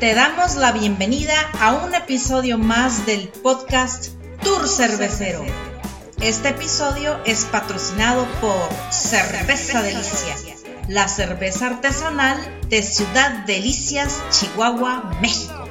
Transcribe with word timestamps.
te 0.00 0.14
damos 0.14 0.56
la 0.56 0.72
bienvenida 0.72 1.32
a 1.58 1.72
un 1.72 1.94
episodio 1.94 2.58
más 2.58 3.06
del 3.06 3.28
podcast 3.28 4.08
Tour 4.42 4.68
Cervecero. 4.68 5.42
Este 6.20 6.50
episodio 6.50 7.18
es 7.24 7.46
patrocinado 7.46 8.26
por 8.42 8.68
Cerveza 8.90 9.82
Delicia, 9.82 10.36
la 10.88 11.08
cerveza 11.08 11.68
artesanal 11.68 12.36
de 12.68 12.82
Ciudad 12.82 13.46
Delicias, 13.46 14.22
Chihuahua, 14.30 15.18
México. 15.22 15.64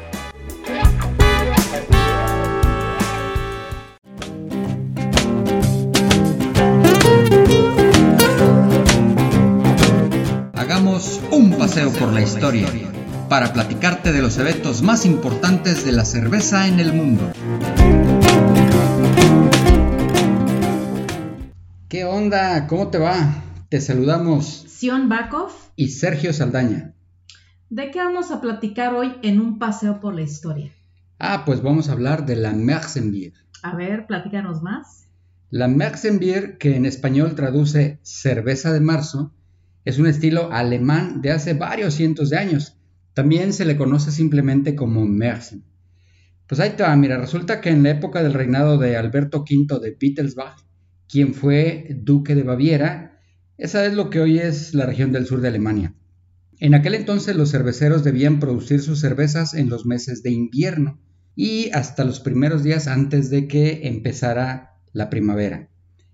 Hagamos 10.56 11.22
un 11.30 11.52
paseo 11.60 11.92
por 11.92 12.12
la 12.12 12.22
historia 12.22 12.68
para 13.30 13.54
platicarte 13.54 14.12
de 14.12 14.22
los 14.22 14.38
eventos 14.38 14.82
más 14.82 15.06
importantes 15.06 15.86
de 15.86 15.92
la 15.92 16.06
cerveza 16.06 16.68
en 16.68 16.80
el 16.80 16.94
mundo. 16.94 17.32
¿Qué 21.90 22.06
onda? 22.06 22.68
¿Cómo 22.68 22.90
te 22.90 22.98
va? 22.98 23.44
Te 23.70 23.82
saludamos 23.82 24.66
Sion 24.68 25.10
Bakov 25.10 25.52
y 25.76 25.90
Sergio 25.90 26.34
Saldaña. 26.34 26.94
¿De 27.70 27.90
qué 27.90 28.00
vamos 28.00 28.32
a 28.32 28.42
platicar 28.42 28.94
hoy 28.94 29.16
en 29.24 29.40
un 29.40 29.58
paseo 29.58 30.00
por 30.00 30.14
la 30.14 30.22
historia? 30.22 30.72
Ah, 31.18 31.44
pues 31.46 31.62
vamos 31.62 31.90
a 31.90 31.94
hablar 31.94 32.26
de 32.26 32.36
la 32.36 32.52
Märzenbier. 32.52 33.34
A 33.64 33.76
ver, 33.76 34.06
platícanos 34.06 34.62
más. 34.62 35.08
La 35.50 35.68
Märzenbier, 35.68 36.58
que 36.58 36.76
en 36.76 36.86
español 36.86 37.34
traduce 37.36 38.00
cerveza 38.04 38.72
de 38.72 38.82
marzo, 38.82 39.34
es 39.84 39.98
un 39.98 40.08
estilo 40.08 40.52
alemán 40.52 41.22
de 41.22 41.32
hace 41.32 41.54
varios 41.54 41.94
cientos 41.96 42.30
de 42.30 42.38
años 42.38 42.76
también 43.16 43.54
se 43.54 43.64
le 43.64 43.78
conoce 43.78 44.12
simplemente 44.12 44.76
como 44.76 45.06
Märzen. 45.06 45.64
Pues 46.48 46.60
ahí 46.60 46.70
está, 46.70 46.94
mira, 46.98 47.18
resulta 47.18 47.62
que 47.62 47.70
en 47.70 47.82
la 47.82 47.92
época 47.92 48.22
del 48.22 48.34
reinado 48.34 48.78
de 48.78 48.98
Alberto 48.98 49.46
V 49.50 49.80
de 49.80 49.98
Wittelsbach, 50.00 50.58
quien 51.08 51.34
fue 51.34 51.88
duque 52.02 52.36
de 52.36 52.44
Baviera, 52.44 53.20
esa 53.58 53.86
es 53.86 53.94
lo 53.94 54.10
que 54.10 54.20
hoy 54.20 54.40
es 54.40 54.74
la 54.74 54.86
región 54.86 55.14
del 55.14 55.26
sur 55.26 55.40
de 55.40 55.48
Alemania. 55.48 55.96
En 56.60 56.76
aquel 56.76 56.94
entonces 56.94 57.38
los 57.38 57.52
cerveceros 57.52 58.04
debían 58.04 58.42
producir 58.42 58.82
sus 58.82 59.00
cervezas 59.00 59.54
en 59.54 59.70
los 59.70 59.86
meses 59.86 60.22
de 60.22 60.32
invierno 60.32 61.00
y 61.38 61.70
hasta 61.72 62.04
los 62.04 62.20
primeros 62.20 62.64
días 62.64 62.88
antes 62.88 63.30
de 63.30 63.48
que 63.48 63.88
empezara 63.88 64.74
la 64.92 65.10
primavera. 65.10 65.70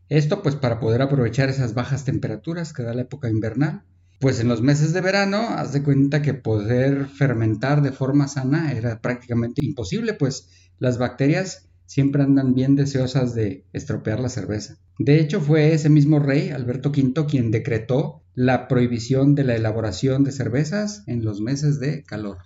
Esto 0.08 0.44
pues 0.44 0.56
para 0.56 0.80
poder 0.80 1.02
aprovechar 1.02 1.50
esas 1.50 1.74
bajas 1.74 2.06
temperaturas 2.06 2.74
que 2.74 2.84
da 2.84 2.94
la 2.94 3.02
época 3.02 3.28
invernal 3.28 3.86
pues 4.22 4.40
en 4.40 4.48
los 4.48 4.62
meses 4.62 4.94
de 4.94 5.02
verano, 5.02 5.40
haz 5.50 5.74
de 5.74 5.82
cuenta 5.82 6.22
que 6.22 6.36
poder 6.36 7.08
fermentar 7.08 7.82
de 7.82 7.92
forma 7.92 8.28
sana 8.28 8.72
era 8.72 9.02
prácticamente 9.02 9.66
imposible, 9.66 10.14
pues 10.14 10.48
las 10.78 11.00
bacterias 11.00 11.68
siempre 11.88 12.22
andan 12.22 12.54
bien 12.54 12.76
deseosas 12.76 13.34
de 13.34 13.66
estropear 13.74 14.20
la 14.20 14.30
cerveza. 14.30 14.78
De 15.00 15.20
hecho, 15.20 15.42
fue 15.42 15.74
ese 15.74 15.90
mismo 15.90 16.20
rey, 16.20 16.52
Alberto 16.52 16.90
V, 16.90 17.26
quien 17.26 17.50
decretó 17.50 18.22
la 18.36 18.68
prohibición 18.68 19.34
de 19.34 19.44
la 19.44 19.56
elaboración 19.56 20.24
de 20.24 20.32
cervezas 20.32 21.04
en 21.08 21.26
los 21.26 21.42
meses 21.42 21.80
de 21.80 22.04
calor. 22.04 22.38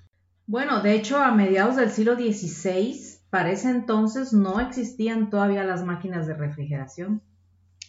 Bueno, 0.48 0.81
de 0.81 0.96
hecho, 0.96 1.18
a 1.18 1.36
mediados 1.36 1.76
del 1.76 1.92
siglo 1.92 2.16
XVI, 2.16 3.20
para 3.30 3.52
ese 3.52 3.70
entonces 3.70 4.31
no 4.31 4.62
existían 4.62 5.30
todavía 5.30 5.66
las 5.66 5.84
máquinas 5.84 6.26
de 6.26 6.36
refrigeración. 6.36 7.22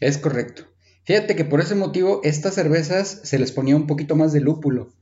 Es 0.00 0.18
correcto. 0.18 0.64
Fíjate 1.06 1.36
que 1.36 1.44
por 1.44 1.60
ese 1.60 1.76
motivo 1.76 2.20
estas 2.24 2.54
cervezas 2.54 3.20
se 3.22 3.38
les 3.38 3.52
ponía 3.52 3.76
un 3.76 3.86
poquito 3.86 4.16
más 4.16 4.32
de 4.32 4.40
lúpulo. 4.40 4.92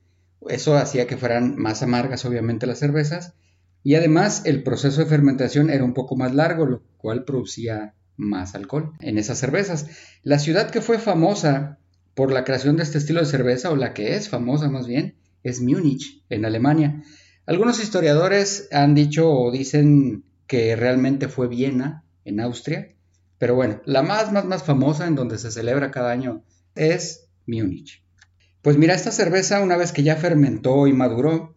Eso 0.47 0.77
hacía 0.77 1.07
que 1.07 1.17
fueran 1.17 1.57
más 1.57 1.83
amargas 1.83 2.27
obviamente 2.27 2.67
las 2.67 2.79
cervezas 2.79 3.33
y 3.83 3.95
además 3.95 4.43
el 4.45 4.63
proceso 4.63 5.01
de 5.01 5.07
fermentación 5.07 5.71
era 5.71 5.83
un 5.83 5.95
poco 5.95 6.15
más 6.15 6.35
largo, 6.35 6.67
lo 6.67 6.83
cual 6.99 7.25
producía 7.25 7.95
más 8.19 8.55
alcohol 8.55 8.93
en 9.01 9.17
esas 9.17 9.39
cervezas. 9.39 9.87
La 10.23 10.39
ciudad 10.39 10.71
que 10.71 10.83
fue 10.83 10.99
famosa 10.99 11.79
por 12.15 12.31
la 12.31 12.45
creación 12.45 12.77
de 12.77 12.83
este 12.83 12.99
estilo 12.99 13.21
de 13.21 13.27
cerveza, 13.27 13.71
o 13.71 13.77
la 13.77 13.95
que 13.95 14.15
es 14.15 14.29
famosa 14.29 14.69
más 14.69 14.87
bien, 14.87 15.17
es 15.43 15.63
Múnich, 15.63 16.23
en 16.29 16.45
Alemania. 16.45 17.03
Algunos 17.47 17.83
historiadores 17.83 18.69
han 18.73 18.95
dicho 18.95 19.31
o 19.31 19.51
dicen 19.51 20.23
que 20.47 20.77
realmente 20.77 21.29
fue 21.29 21.49
Viena, 21.49 22.05
en 22.27 22.41
Austria, 22.41 22.95
pero 23.39 23.55
bueno, 23.55 23.81
la 23.85 24.03
más, 24.03 24.33
más, 24.33 24.45
más 24.45 24.63
famosa 24.63 25.07
en 25.07 25.15
donde 25.15 25.39
se 25.39 25.51
celebra 25.51 25.91
cada 25.91 26.13
año 26.13 26.45
es 26.75 27.29
Múnich. 27.47 28.05
Pues 28.63 28.79
mira, 28.79 28.95
esta 28.95 29.11
cerveza 29.11 29.61
una 29.61 29.77
vez 29.77 29.93
que 29.93 30.03
ya 30.03 30.17
fermentó 30.17 30.87
y 30.87 30.93
maduró, 30.93 31.55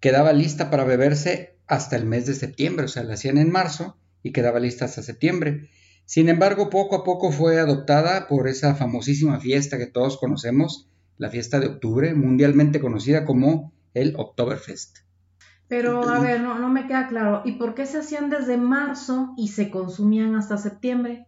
quedaba 0.00 0.32
lista 0.32 0.70
para 0.70 0.84
beberse 0.84 1.58
hasta 1.66 1.96
el 1.96 2.06
mes 2.06 2.26
de 2.26 2.34
septiembre, 2.34 2.84
o 2.84 2.88
sea, 2.88 3.02
la 3.02 3.14
hacían 3.14 3.38
en 3.38 3.50
marzo 3.50 3.98
y 4.22 4.32
quedaba 4.32 4.60
lista 4.60 4.84
hasta 4.84 5.02
septiembre. 5.02 5.68
Sin 6.04 6.28
embargo, 6.28 6.70
poco 6.70 6.96
a 6.96 7.04
poco 7.04 7.32
fue 7.32 7.58
adoptada 7.58 8.28
por 8.28 8.48
esa 8.48 8.74
famosísima 8.74 9.40
fiesta 9.40 9.76
que 9.76 9.86
todos 9.86 10.16
conocemos, 10.16 10.88
la 11.16 11.30
fiesta 11.30 11.60
de 11.60 11.66
octubre, 11.66 12.14
mundialmente 12.14 12.80
conocida 12.80 13.24
como 13.24 13.72
el 13.92 14.14
Oktoberfest. 14.16 15.07
Pero 15.68 16.08
a 16.08 16.18
ver, 16.18 16.40
no, 16.40 16.58
no 16.58 16.70
me 16.70 16.86
queda 16.86 17.08
claro. 17.08 17.42
¿Y 17.44 17.52
por 17.52 17.74
qué 17.74 17.84
se 17.84 17.98
hacían 17.98 18.30
desde 18.30 18.56
marzo 18.56 19.34
y 19.36 19.48
se 19.48 19.70
consumían 19.70 20.34
hasta 20.34 20.56
septiembre? 20.56 21.26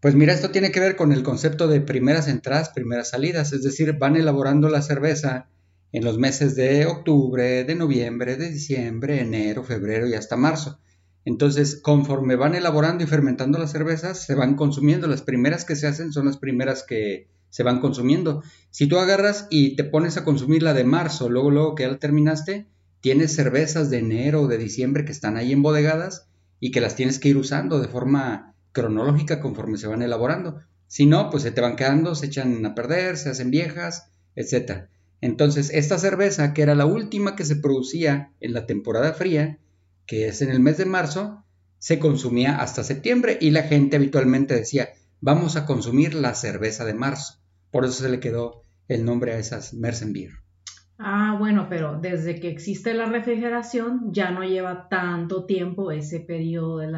Pues 0.00 0.14
mira, 0.14 0.32
esto 0.32 0.50
tiene 0.50 0.70
que 0.70 0.80
ver 0.80 0.96
con 0.96 1.12
el 1.12 1.22
concepto 1.22 1.66
de 1.66 1.80
primeras 1.80 2.28
entradas, 2.28 2.68
primeras 2.68 3.10
salidas, 3.10 3.52
es 3.52 3.62
decir, 3.62 3.98
van 3.98 4.16
elaborando 4.16 4.68
la 4.68 4.82
cerveza 4.82 5.48
en 5.90 6.04
los 6.04 6.18
meses 6.18 6.54
de 6.54 6.86
octubre, 6.86 7.64
de 7.64 7.74
noviembre, 7.74 8.36
de 8.36 8.50
diciembre, 8.50 9.20
enero, 9.20 9.64
febrero 9.64 10.06
y 10.06 10.14
hasta 10.14 10.36
marzo. 10.36 10.78
Entonces, 11.24 11.80
conforme 11.82 12.36
van 12.36 12.54
elaborando 12.54 13.02
y 13.02 13.06
fermentando 13.06 13.58
las 13.58 13.72
cervezas, 13.72 14.24
se 14.24 14.34
van 14.34 14.54
consumiendo. 14.54 15.08
Las 15.08 15.22
primeras 15.22 15.64
que 15.64 15.76
se 15.76 15.86
hacen 15.86 16.12
son 16.12 16.26
las 16.26 16.36
primeras 16.36 16.84
que 16.84 17.28
se 17.50 17.62
van 17.62 17.80
consumiendo. 17.80 18.42
Si 18.70 18.86
tú 18.86 18.98
agarras 18.98 19.46
y 19.50 19.74
te 19.74 19.84
pones 19.84 20.16
a 20.16 20.24
consumir 20.24 20.62
la 20.62 20.74
de 20.74 20.84
marzo, 20.84 21.28
luego, 21.28 21.50
luego 21.50 21.74
que 21.74 21.84
ya 21.84 21.90
la 21.90 21.98
terminaste, 21.98 22.66
tienes 23.00 23.34
cervezas 23.34 23.90
de 23.90 23.98
enero 23.98 24.42
o 24.42 24.48
de 24.48 24.58
diciembre 24.58 25.04
que 25.04 25.12
están 25.12 25.36
ahí 25.36 25.52
embodegadas 25.52 26.28
y 26.60 26.70
que 26.70 26.80
las 26.80 26.96
tienes 26.96 27.18
que 27.18 27.28
ir 27.28 27.36
usando 27.36 27.80
de 27.80 27.88
forma 27.88 28.54
cronológica 28.72 29.40
conforme 29.40 29.78
se 29.78 29.86
van 29.86 30.02
elaborando. 30.02 30.60
Si 30.86 31.06
no, 31.06 31.30
pues 31.30 31.42
se 31.42 31.50
te 31.50 31.60
van 31.60 31.76
quedando, 31.76 32.14
se 32.14 32.26
echan 32.26 32.64
a 32.64 32.74
perder, 32.74 33.16
se 33.16 33.30
hacen 33.30 33.50
viejas, 33.50 34.10
etc. 34.34 34.88
Entonces, 35.20 35.70
esta 35.72 35.98
cerveza, 35.98 36.54
que 36.54 36.62
era 36.62 36.74
la 36.74 36.86
última 36.86 37.36
que 37.36 37.44
se 37.44 37.56
producía 37.56 38.32
en 38.40 38.54
la 38.54 38.66
temporada 38.66 39.12
fría, 39.12 39.58
que 40.06 40.28
es 40.28 40.42
en 40.42 40.50
el 40.50 40.60
mes 40.60 40.78
de 40.78 40.86
marzo, 40.86 41.44
se 41.78 41.98
consumía 41.98 42.60
hasta 42.60 42.84
septiembre 42.84 43.38
y 43.40 43.50
la 43.50 43.64
gente 43.64 43.96
habitualmente 43.96 44.54
decía, 44.54 44.90
vamos 45.20 45.56
a 45.56 45.66
consumir 45.66 46.14
la 46.14 46.34
cerveza 46.34 46.84
de 46.84 46.94
marzo. 46.94 47.34
Por 47.70 47.84
eso 47.84 48.02
se 48.02 48.08
le 48.08 48.20
quedó 48.20 48.64
el 48.88 49.04
nombre 49.04 49.32
a 49.32 49.38
esas 49.38 49.74
Mersenbier. 49.74 50.30
Ah, 50.98 51.36
bueno, 51.38 51.68
pero 51.68 52.00
desde 52.00 52.40
que 52.40 52.48
existe 52.48 52.92
la 52.92 53.06
refrigeración 53.06 54.12
ya 54.12 54.32
no 54.32 54.42
lleva 54.42 54.88
tanto 54.88 55.44
tiempo 55.44 55.92
ese 55.92 56.18
periodo 56.18 56.78
de, 56.78 56.88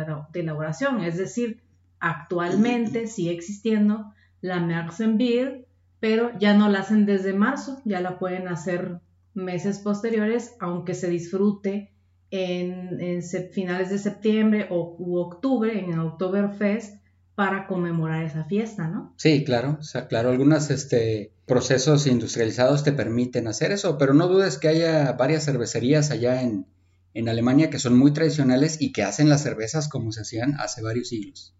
elaboración. 0.41 1.01
Es 1.01 1.19
decir, 1.19 1.61
actualmente 1.99 3.07
sigue 3.07 3.33
existiendo 3.33 4.15
la 4.41 4.59
Märzenbier, 4.59 5.67
pero 6.01 6.31
ya 6.39 6.57
no 6.57 6.71
la 6.71 6.81
hacen 6.81 7.05
desde 7.05 7.35
marzo, 7.35 7.83
ya 7.85 8.01
la 8.01 8.19
pueden 8.19 8.49
hacer 8.49 9.01
meses 9.35 9.79
posteriores, 9.81 10.57
aunque 10.61 10.95
se 10.95 11.11
disfrute 11.11 11.93
en, 12.31 13.23
finales 13.53 13.91
de 13.91 13.99
septiembre 13.99 14.69
o 14.71 14.97
u 14.99 15.19
octubre, 15.19 15.79
en 15.79 15.93
el 15.93 16.01
Oktoberfest, 16.01 17.00
para 17.41 17.67
conmemorar 17.67 18.23
esa 18.23 18.45
fiesta, 18.45 18.87
¿no? 18.87 19.15
Sí, 19.17 19.45
claro, 19.45 19.79
o 19.81 19.83
sea, 19.83 20.09
claro, 20.09 20.29
algunos 20.29 20.71
este, 20.71 21.33
procesos 21.47 22.07
industrializados 22.07 22.85
te 22.85 22.93
permiten 22.93 23.49
hacer 23.49 23.73
eso, 23.73 23.97
pero 23.97 24.13
no 24.13 24.29
dudes 24.29 24.59
que 24.59 24.69
haya 24.69 25.13
varias 25.13 25.47
cervecerías 25.47 26.11
allá 26.11 26.43
en, 26.43 26.67
en 27.15 27.31
Alemania 27.31 27.71
que 27.71 27.79
son 27.79 27.97
muy 27.97 28.13
tradicionales 28.13 28.83
y 28.83 28.93
que 28.93 29.05
hacen 29.05 29.31
las 29.31 29.43
cervezas 29.43 29.89
como 29.89 30.13
se 30.13 30.21
hacían 30.21 30.57
hace 30.61 30.83
varios 30.83 31.09
siglos. 31.09 31.57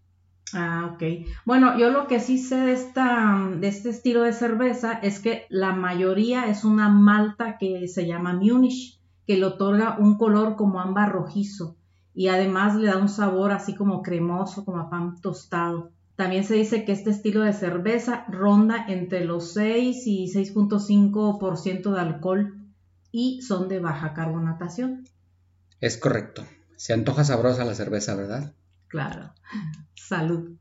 Ah, 0.53 0.91
ok. 0.93 1.25
Bueno, 1.47 1.75
yo 1.79 1.89
lo 1.89 2.05
que 2.05 2.19
sí 2.19 2.37
sé 2.37 2.57
de, 2.57 2.73
esta, 2.73 3.49
de 3.59 3.67
este 3.67 3.89
estilo 3.89 4.21
de 4.21 4.33
cerveza 4.33 4.99
es 5.01 5.17
que 5.17 5.47
la 5.49 5.73
mayoría 5.73 6.45
es 6.45 6.63
una 6.63 6.89
malta 6.89 7.57
que 7.57 7.87
se 7.87 8.05
llama 8.05 8.33
Munich, 8.33 8.99
que 9.25 9.35
le 9.35 9.45
otorga 9.45 9.97
un 9.97 10.19
color 10.19 10.57
como 10.57 10.79
ámbar 10.79 11.11
rojizo 11.11 11.75
y 12.13 12.27
además 12.27 12.75
le 12.75 12.87
da 12.87 12.97
un 12.97 13.09
sabor 13.09 13.51
así 13.51 13.75
como 13.75 14.01
cremoso, 14.01 14.65
como 14.65 14.79
a 14.79 14.89
pan 14.89 15.19
tostado. 15.21 15.91
También 16.15 16.43
se 16.43 16.55
dice 16.55 16.85
que 16.85 16.91
este 16.91 17.09
estilo 17.09 17.41
de 17.41 17.53
cerveza 17.53 18.25
ronda 18.27 18.85
entre 18.87 19.25
los 19.25 19.53
6 19.53 20.05
y 20.05 20.27
6.5% 20.27 21.93
de 21.93 21.99
alcohol 21.99 22.55
y 23.11 23.41
son 23.41 23.67
de 23.67 23.79
baja 23.79 24.13
carbonatación. 24.13 25.07
Es 25.79 25.97
correcto. 25.97 26.45
Se 26.75 26.93
antoja 26.93 27.23
sabrosa 27.23 27.65
la 27.65 27.75
cerveza, 27.75 28.15
¿verdad? 28.15 28.53
Claro. 28.87 29.33
Salud. 29.95 30.57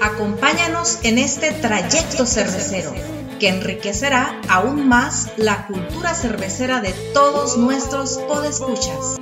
Acompáñanos 0.00 1.04
en 1.04 1.18
este 1.18 1.50
trayecto 1.52 2.26
cervecero 2.26 3.11
que 3.42 3.48
enriquecerá 3.48 4.40
aún 4.48 4.86
más 4.86 5.32
la 5.36 5.66
cultura 5.66 6.14
cervecera 6.14 6.80
de 6.80 6.94
todos 7.12 7.58
nuestros 7.58 8.18
podescuchas. 8.28 9.18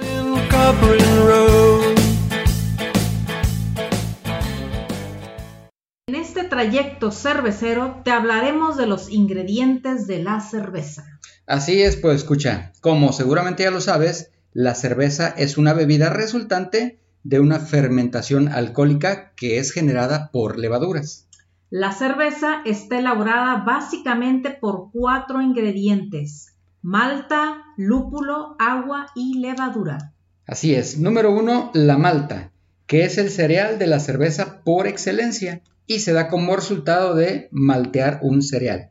En 6.07 6.15
este 6.15 6.45
trayecto 6.45 7.11
cervecero 7.11 8.03
te 8.05 8.11
hablaremos 8.11 8.77
de 8.77 8.87
los 8.87 9.09
ingredientes 9.09 10.07
de 10.07 10.23
la 10.23 10.41
cerveza. 10.43 11.19
Así 11.47 11.81
es, 11.81 11.97
pues 11.97 12.17
escucha, 12.17 12.75
como 12.83 13.15
seguramente 13.15 13.63
ya 13.63 13.71
lo 13.71 13.81
sabes, 13.81 14.33
la 14.53 14.75
cerveza 14.75 15.29
es 15.29 15.57
una 15.57 15.73
bebida 15.73 16.11
resultante 16.11 17.01
de 17.23 17.41
una 17.41 17.59
fermentación 17.59 18.49
alcohólica 18.49 19.33
que 19.35 19.57
es 19.57 19.73
generada 19.73 20.29
por 20.31 20.59
levaduras. 20.59 21.30
La 21.71 21.93
cerveza 21.93 22.63
está 22.65 22.99
elaborada 22.99 23.63
básicamente 23.65 24.51
por 24.51 24.91
cuatro 24.93 25.41
ingredientes, 25.41 26.57
malta, 26.83 27.63
lúpulo, 27.77 28.57
agua 28.59 29.07
y 29.15 29.39
levadura. 29.39 30.13
Así 30.49 30.75
es. 30.75 30.99
Número 30.99 31.31
uno, 31.31 31.71
la 31.73 31.97
malta, 31.97 32.51
que 32.89 33.05
es 33.05 33.19
el 33.19 33.31
cereal 33.31 33.79
de 33.79 33.87
la 33.87 34.01
cerveza 34.01 34.65
por 34.65 34.89
excelencia 34.89 35.63
y 35.87 36.01
se 36.01 36.13
da 36.13 36.27
como 36.27 36.57
resultado 36.57 37.15
de 37.15 37.49
maltear 37.53 38.19
un 38.23 38.43
cereal. 38.43 38.91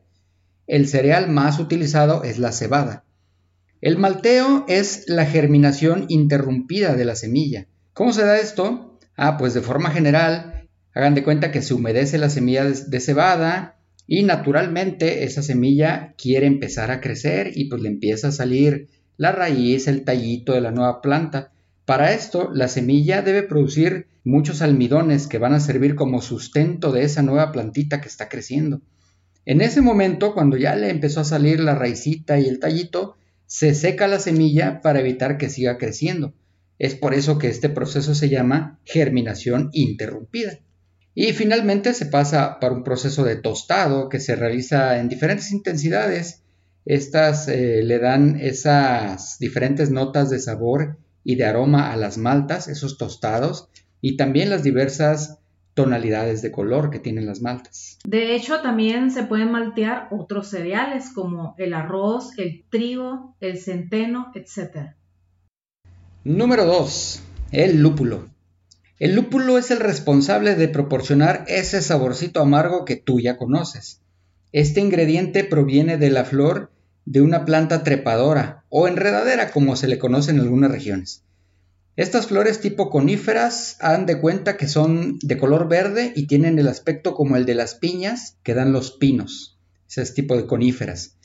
El 0.66 0.88
cereal 0.88 1.28
más 1.28 1.58
utilizado 1.58 2.24
es 2.24 2.38
la 2.38 2.52
cebada. 2.52 3.04
El 3.82 3.98
malteo 3.98 4.64
es 4.68 5.04
la 5.06 5.26
germinación 5.26 6.06
interrumpida 6.08 6.94
de 6.94 7.04
la 7.04 7.14
semilla. 7.14 7.66
¿Cómo 7.92 8.14
se 8.14 8.24
da 8.24 8.38
esto? 8.38 8.98
Ah, 9.16 9.36
pues 9.36 9.52
de 9.52 9.60
forma 9.60 9.90
general, 9.90 10.59
hagan 10.94 11.14
de 11.14 11.22
cuenta 11.22 11.52
que 11.52 11.62
se 11.62 11.74
humedece 11.74 12.18
la 12.18 12.30
semilla 12.30 12.64
de, 12.64 13.00
cebada 13.00 13.76
y 14.06 14.22
naturalmente 14.24 15.24
esa 15.24 15.42
semilla 15.42 16.14
quiere 16.18 16.46
empezar 16.46 16.90
a 16.90 17.00
crecer 17.00 17.52
y 17.54 17.66
pues 17.66 17.82
le 17.82 17.88
empieza 17.88 18.28
a 18.28 18.32
salir 18.32 18.88
la 19.16 19.32
raíz, 19.32 19.86
el 19.86 20.04
tallito 20.04 20.52
de 20.52 20.60
la 20.60 20.72
nueva 20.72 21.00
planta. 21.00 21.52
Para 21.84 22.12
esto, 22.12 22.50
la 22.52 22.68
semilla 22.68 23.22
debe 23.22 23.42
producir 23.42 24.08
muchos 24.24 24.62
almidones 24.62 25.26
que 25.26 25.38
van 25.38 25.54
a 25.54 25.60
servir 25.60 25.94
como 25.94 26.22
sustento 26.22 26.92
de 26.92 27.04
esa 27.04 27.22
nueva 27.22 27.52
plantita 27.52 28.00
que 28.00 28.08
está 28.08 28.28
creciendo. 28.28 28.80
En 29.46 29.60
ese 29.60 29.80
momento, 29.80 30.34
cuando 30.34 30.56
ya 30.56 30.76
le 30.76 30.90
empezó 30.90 31.20
a 31.20 31.24
salir 31.24 31.60
la 31.60 31.74
raicita 31.74 32.38
y 32.38 32.46
el 32.46 32.58
tallito, 32.58 33.16
se 33.46 33.74
seca 33.74 34.06
la 34.06 34.18
semilla 34.18 34.80
para 34.80 35.00
evitar 35.00 35.38
que 35.38 35.48
siga 35.48 35.78
creciendo. 35.78 36.34
Es 36.78 36.94
por 36.94 37.14
eso 37.14 37.38
que 37.38 37.48
este 37.48 37.68
proceso 37.68 38.14
se 38.14 38.28
llama 38.28 38.78
germinación 38.84 39.70
interrumpida. 39.72 40.60
Y 41.22 41.34
finalmente 41.34 41.92
se 41.92 42.06
pasa 42.06 42.58
para 42.60 42.72
un 42.72 42.82
proceso 42.82 43.24
de 43.24 43.36
tostado 43.36 44.08
que 44.08 44.20
se 44.20 44.36
realiza 44.36 44.98
en 44.98 45.10
diferentes 45.10 45.52
intensidades. 45.52 46.42
Estas 46.86 47.46
eh, 47.46 47.82
le 47.84 47.98
dan 47.98 48.40
esas 48.40 49.38
diferentes 49.38 49.90
notas 49.90 50.30
de 50.30 50.38
sabor 50.38 50.96
y 51.22 51.34
de 51.34 51.44
aroma 51.44 51.92
a 51.92 51.96
las 51.98 52.16
maltas, 52.16 52.68
esos 52.68 52.96
tostados, 52.96 53.68
y 54.00 54.16
también 54.16 54.48
las 54.48 54.62
diversas 54.62 55.40
tonalidades 55.74 56.40
de 56.40 56.52
color 56.52 56.88
que 56.88 57.00
tienen 57.00 57.26
las 57.26 57.42
maltas. 57.42 57.98
De 58.06 58.34
hecho, 58.34 58.62
también 58.62 59.10
se 59.10 59.24
pueden 59.24 59.52
maltear 59.52 60.08
otros 60.12 60.48
cereales 60.48 61.10
como 61.14 61.54
el 61.58 61.74
arroz, 61.74 62.30
el 62.38 62.64
trigo, 62.70 63.36
el 63.40 63.58
centeno, 63.58 64.32
etc. 64.34 64.94
Número 66.24 66.64
2. 66.64 67.22
El 67.52 67.82
lúpulo. 67.82 68.29
El 69.00 69.14
lúpulo 69.14 69.56
es 69.56 69.70
el 69.70 69.80
responsable 69.80 70.56
de 70.56 70.68
proporcionar 70.68 71.46
ese 71.48 71.80
saborcito 71.80 72.42
amargo 72.42 72.84
que 72.84 72.96
tú 72.96 73.18
ya 73.18 73.38
conoces. 73.38 74.02
Este 74.52 74.80
ingrediente 74.80 75.42
proviene 75.42 75.96
de 75.96 76.10
la 76.10 76.26
flor 76.26 76.70
de 77.06 77.22
una 77.22 77.46
planta 77.46 77.82
trepadora 77.82 78.66
o 78.68 78.86
enredadera 78.86 79.52
como 79.52 79.74
se 79.74 79.88
le 79.88 79.98
conoce 79.98 80.32
en 80.32 80.40
algunas 80.40 80.70
regiones. 80.70 81.24
Estas 81.96 82.26
flores 82.26 82.60
tipo 82.60 82.90
coníferas 82.90 83.78
han 83.80 84.04
de 84.04 84.20
cuenta 84.20 84.58
que 84.58 84.68
son 84.68 85.18
de 85.22 85.38
color 85.38 85.66
verde 85.66 86.12
y 86.14 86.26
tienen 86.26 86.58
el 86.58 86.68
aspecto 86.68 87.14
como 87.14 87.36
el 87.36 87.46
de 87.46 87.54
las 87.54 87.76
piñas 87.76 88.36
que 88.42 88.52
dan 88.52 88.70
los 88.70 88.92
pinos. 88.92 89.58
Ese 89.88 90.04
tipo 90.12 90.36
de 90.36 90.46
coníferas. 90.46 91.16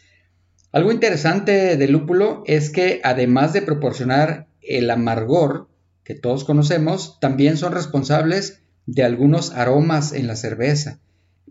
Algo 0.72 0.94
interesante 0.94 1.76
del 1.76 1.92
lúpulo 1.92 2.44
es 2.46 2.70
que 2.70 3.02
además 3.04 3.52
de 3.52 3.64
proporcionar 3.64 4.48
el 4.62 4.90
amargor 4.90 5.68
que 6.06 6.16
todos 6.16 6.46
conocemos, 6.46 7.20
también 7.20 7.58
son 7.58 7.74
responsables 7.74 8.62
de 8.86 9.04
algunos 9.04 9.52
aromas 9.52 10.14
en 10.14 10.28
la 10.28 10.38
cerveza. 10.38 11.00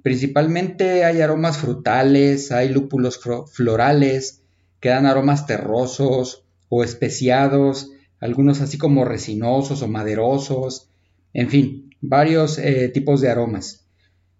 Principalmente 0.02 1.04
hay 1.04 1.20
aromas 1.20 1.58
frutales, 1.58 2.52
hay 2.52 2.68
lúpulos 2.68 3.20
florales 3.52 4.42
que 4.80 4.90
dan 4.90 5.06
aromas 5.06 5.46
terrosos 5.46 6.44
o 6.68 6.84
especiados 6.84 7.90
algunos 8.20 8.60
así 8.62 8.78
como 8.78 9.04
resinosos 9.04 9.82
o 9.82 9.88
maderosos, 9.88 10.88
en 11.34 11.50
fin, 11.50 11.90
varios 12.00 12.58
eh, 12.58 12.88
tipos 12.88 13.20
de 13.20 13.28
aromas. 13.28 13.86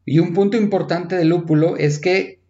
Y 0.07 0.21
un 0.21 0.33
punto 0.33 0.57
importante 0.57 1.17
del 1.17 1.29
lúpulo 1.29 1.77
es 1.77 1.99
que 1.99 2.41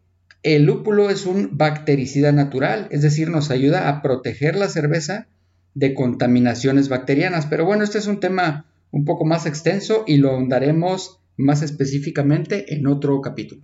el 0.42 0.64
lúpulo 0.64 1.08
es 1.08 1.24
un 1.24 1.56
bactericida 1.56 2.30
natural, 2.30 2.88
es 2.90 3.02
decir, 3.02 3.30
nos 3.30 3.50
ayuda 3.50 3.88
a 3.88 4.02
proteger 4.02 4.54
la 4.54 4.68
cerveza 4.68 5.28
de 5.74 5.94
contaminaciones 5.94 6.88
bacterianas. 6.88 7.46
Pero 7.46 7.64
bueno, 7.64 7.84
este 7.84 7.98
es 7.98 8.06
un 8.06 8.20
tema 8.20 8.66
un 8.90 9.04
poco 9.04 9.24
más 9.24 9.46
extenso 9.46 10.04
y 10.06 10.16
lo 10.16 10.30
ahondaremos 10.30 11.20
más 11.36 11.62
específicamente 11.62 12.74
en 12.74 12.86
otro 12.86 13.20
capítulo. 13.20 13.62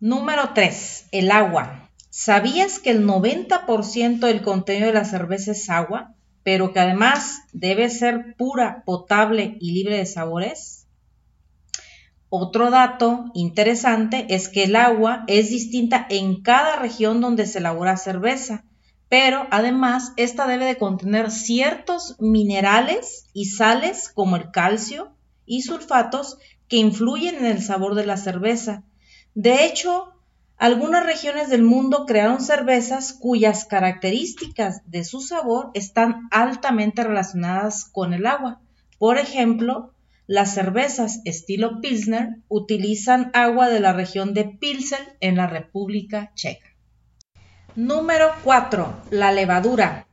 Número 0.00 0.50
3. 0.54 1.06
El 1.12 1.30
agua. 1.30 1.90
¿Sabías 2.08 2.78
que 2.78 2.90
el 2.90 3.06
90% 3.06 4.20
del 4.20 4.42
contenido 4.42 4.86
de 4.86 4.94
la 4.94 5.04
cerveza 5.04 5.52
es 5.52 5.68
agua? 5.68 6.14
pero 6.42 6.72
que 6.72 6.80
además 6.80 7.42
debe 7.52 7.88
ser 7.90 8.34
pura, 8.36 8.82
potable 8.84 9.56
y 9.60 9.72
libre 9.72 9.98
de 9.98 10.06
sabores. 10.06 10.86
Otro 12.28 12.70
dato 12.70 13.26
interesante 13.34 14.26
es 14.30 14.48
que 14.48 14.64
el 14.64 14.76
agua 14.76 15.24
es 15.26 15.50
distinta 15.50 16.06
en 16.08 16.42
cada 16.42 16.76
región 16.76 17.20
donde 17.20 17.46
se 17.46 17.58
elabora 17.58 17.96
cerveza, 17.96 18.64
pero 19.10 19.48
además 19.50 20.12
esta 20.16 20.46
debe 20.46 20.64
de 20.66 20.78
contener 20.78 21.32
ciertos 21.32 22.14
minerales 22.20 23.26
y 23.32 23.46
sales 23.46 24.08
como 24.08 24.36
el 24.36 24.52
calcio 24.52 25.10
y 25.44 25.62
sulfatos 25.62 26.38
que 26.68 26.76
influyen 26.76 27.34
en 27.34 27.46
el 27.46 27.60
sabor 27.60 27.96
de 27.96 28.06
la 28.06 28.16
cerveza. 28.16 28.84
De 29.34 29.66
hecho, 29.66 30.14
algunas 30.56 31.04
regiones 31.04 31.50
del 31.50 31.64
mundo 31.64 32.06
crearon 32.06 32.40
cervezas 32.40 33.12
cuyas 33.12 33.64
características 33.64 34.88
de 34.88 35.02
su 35.02 35.20
sabor 35.20 35.72
están 35.74 36.28
altamente 36.30 37.02
relacionadas 37.02 37.86
con 37.86 38.14
el 38.14 38.26
agua. 38.26 38.60
Por 38.96 39.18
ejemplo, 39.18 39.92
las 40.28 40.54
cervezas 40.54 41.20
estilo 41.24 41.80
Pilsner 41.80 42.36
utilizan 42.46 43.32
agua 43.34 43.70
de 43.70 43.80
la 43.80 43.92
región 43.92 44.34
de 44.34 44.44
Pilsen 44.44 45.02
en 45.18 45.34
la 45.34 45.48
República 45.48 46.30
Checa. 46.36 46.69
Número 47.82 48.32
4. 48.44 49.04
La 49.08 49.32
levadura. 49.32 50.06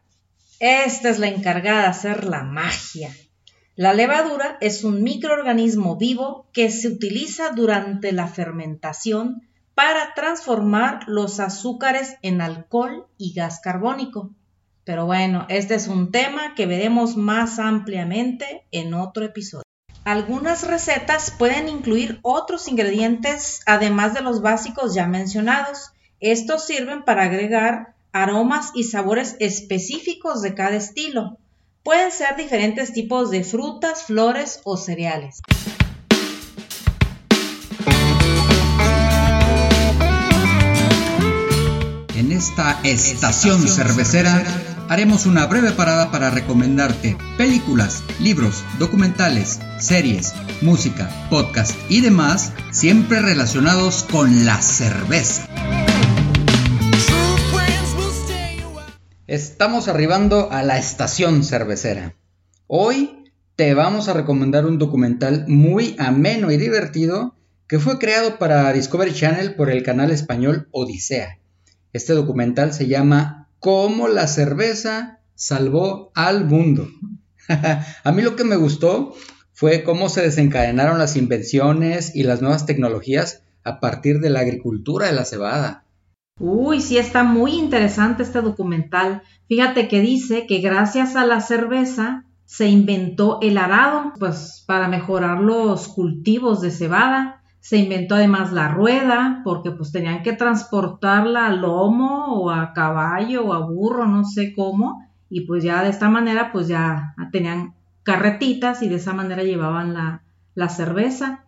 Esta 0.62 1.10
es 1.10 1.20
la 1.20 1.28
encargada 1.28 1.82
de 1.82 1.88
hacer 1.88 2.24
la 2.24 2.44
magia. 2.44 3.14
La 3.76 3.94
levadura 3.94 4.58
es 4.62 4.86
un 4.86 5.04
microorganismo 5.04 5.98
vivo 5.98 6.48
que 6.54 6.72
se 6.72 6.88
utiliza 6.88 7.50
durante 7.50 8.14
la 8.14 8.30
fermentación 8.30 9.42
para 9.76 10.14
transformar 10.14 11.02
los 11.08 11.42
azúcares 11.42 12.16
en 12.22 12.40
alcohol 12.40 13.08
y 13.18 13.34
gas 13.34 13.60
carbónico. 13.60 14.32
Pero 14.86 15.06
bueno, 15.06 15.46
este 15.50 15.76
es 15.76 15.90
un 15.90 16.10
tema 16.10 16.56
que 16.56 16.68
veremos 16.68 17.18
más 17.18 17.60
ampliamente 17.60 18.66
en 18.72 18.94
otro 18.94 19.26
episodio. 19.26 19.64
Algunas 20.06 20.66
recetas 20.66 21.32
pueden 21.32 21.68
incluir 21.68 22.20
otros 22.22 22.70
ingredientes 22.70 23.60
además 23.66 24.14
de 24.14 24.22
los 24.22 24.42
básicos 24.42 24.96
ya 24.96 25.06
mencionados. 25.06 25.92
Estos 26.20 26.66
sirven 26.66 27.04
para 27.04 27.24
agregar 27.24 27.94
aromas 28.12 28.72
y 28.74 28.84
sabores 28.86 29.36
específicos 29.40 30.42
de 30.42 30.56
cada 30.56 30.76
estilo. 30.76 31.38
Pueden 31.84 32.12
ser 32.12 32.36
diferentes 32.36 32.92
tipos 32.94 33.30
de 33.30 33.44
frutas, 33.44 34.04
flores 34.04 34.62
o 34.64 34.78
cereales. 34.78 35.42
esta 42.38 42.80
estación 42.84 43.68
cervecera 43.68 44.44
haremos 44.90 45.26
una 45.26 45.48
breve 45.48 45.72
parada 45.72 46.12
para 46.12 46.30
recomendarte 46.30 47.18
películas, 47.36 48.04
libros, 48.20 48.64
documentales, 48.78 49.60
series, 49.80 50.34
música, 50.62 51.10
podcast 51.32 51.76
y 51.90 52.02
demás, 52.02 52.54
siempre 52.72 53.22
relacionados 53.22 54.04
con 54.04 54.46
la 54.46 54.62
cerveza. 54.62 55.48
Estamos 59.28 59.90
arribando 59.90 60.54
a 60.54 60.64
la 60.64 60.78
estación 60.78 61.44
cervecera. 61.44 62.16
Hoy 62.66 63.26
te 63.58 63.74
vamos 63.74 64.08
a 64.08 64.14
recomendar 64.14 64.66
un 64.66 64.78
documental 64.78 65.44
muy 65.50 65.98
ameno 66.00 66.50
y 66.50 66.56
divertido 66.56 67.36
que 67.68 67.78
fue 67.78 68.00
creado 68.00 68.40
para 68.40 68.72
Discovery 68.72 69.14
Channel 69.14 69.56
por 69.56 69.70
el 69.70 69.84
canal 69.84 70.12
español 70.12 70.70
Odisea. 70.72 71.40
Este 71.92 72.14
documental 72.14 72.72
se 72.72 72.88
llama 72.88 73.50
Cómo 73.60 74.08
la 74.08 74.28
cerveza 74.28 75.20
salvó 75.36 76.14
al 76.16 76.46
mundo. 76.46 76.88
a 77.50 78.12
mí 78.14 78.22
lo 78.22 78.38
que 78.38 78.46
me 78.46 78.56
gustó 78.56 79.14
fue 79.52 79.84
cómo 79.84 80.08
se 80.08 80.22
desencadenaron 80.22 81.00
las 81.00 81.18
invenciones 81.18 82.16
y 82.16 82.24
las 82.24 82.42
nuevas 82.42 82.66
tecnologías 82.66 83.42
a 83.66 83.82
partir 83.82 84.22
de 84.22 84.30
la 84.30 84.40
agricultura 84.40 85.08
de 85.08 85.14
la 85.14 85.26
cebada. 85.26 85.84
Uy, 86.40 86.82
sí 86.82 86.98
está 86.98 87.24
muy 87.24 87.54
interesante 87.54 88.24
este 88.24 88.42
documental. 88.42 89.24
Fíjate 89.48 89.88
que 89.88 90.02
dice 90.02 90.46
que 90.46 90.60
gracias 90.60 91.16
a 91.16 91.26
la 91.26 91.42
cerveza 91.42 92.26
se 92.46 92.70
inventó 92.70 93.40
el 93.42 93.58
arado, 93.58 94.14
pues 94.20 94.64
para 94.68 94.88
mejorar 94.88 95.42
los 95.42 95.88
cultivos 95.88 96.62
de 96.62 96.72
cebada. 96.72 97.42
Se 97.60 97.78
inventó 97.78 98.16
además 98.16 98.54
la 98.54 98.70
rueda, 98.70 99.42
porque 99.44 99.72
pues 99.72 99.92
tenían 99.92 100.22
que 100.22 100.34
transportarla 100.34 101.48
a 101.48 101.54
lomo 101.54 102.28
o 102.28 102.52
a 102.52 102.72
caballo 102.72 103.46
o 103.46 103.54
a 103.54 103.60
burro, 103.60 104.06
no 104.06 104.24
sé 104.24 104.54
cómo. 104.54 105.04
Y 105.30 105.42
pues 105.42 105.64
ya 105.64 105.84
de 105.84 105.90
esta 105.90 106.08
manera 106.08 106.52
pues 106.52 106.68
ya 106.68 107.16
tenían 107.32 107.74
carretitas 108.04 108.84
y 108.84 108.90
de 108.90 108.96
esa 108.96 109.12
manera 109.12 109.44
llevaban 109.44 109.94
la, 109.94 110.22
la 110.56 110.70
cerveza 110.70 111.47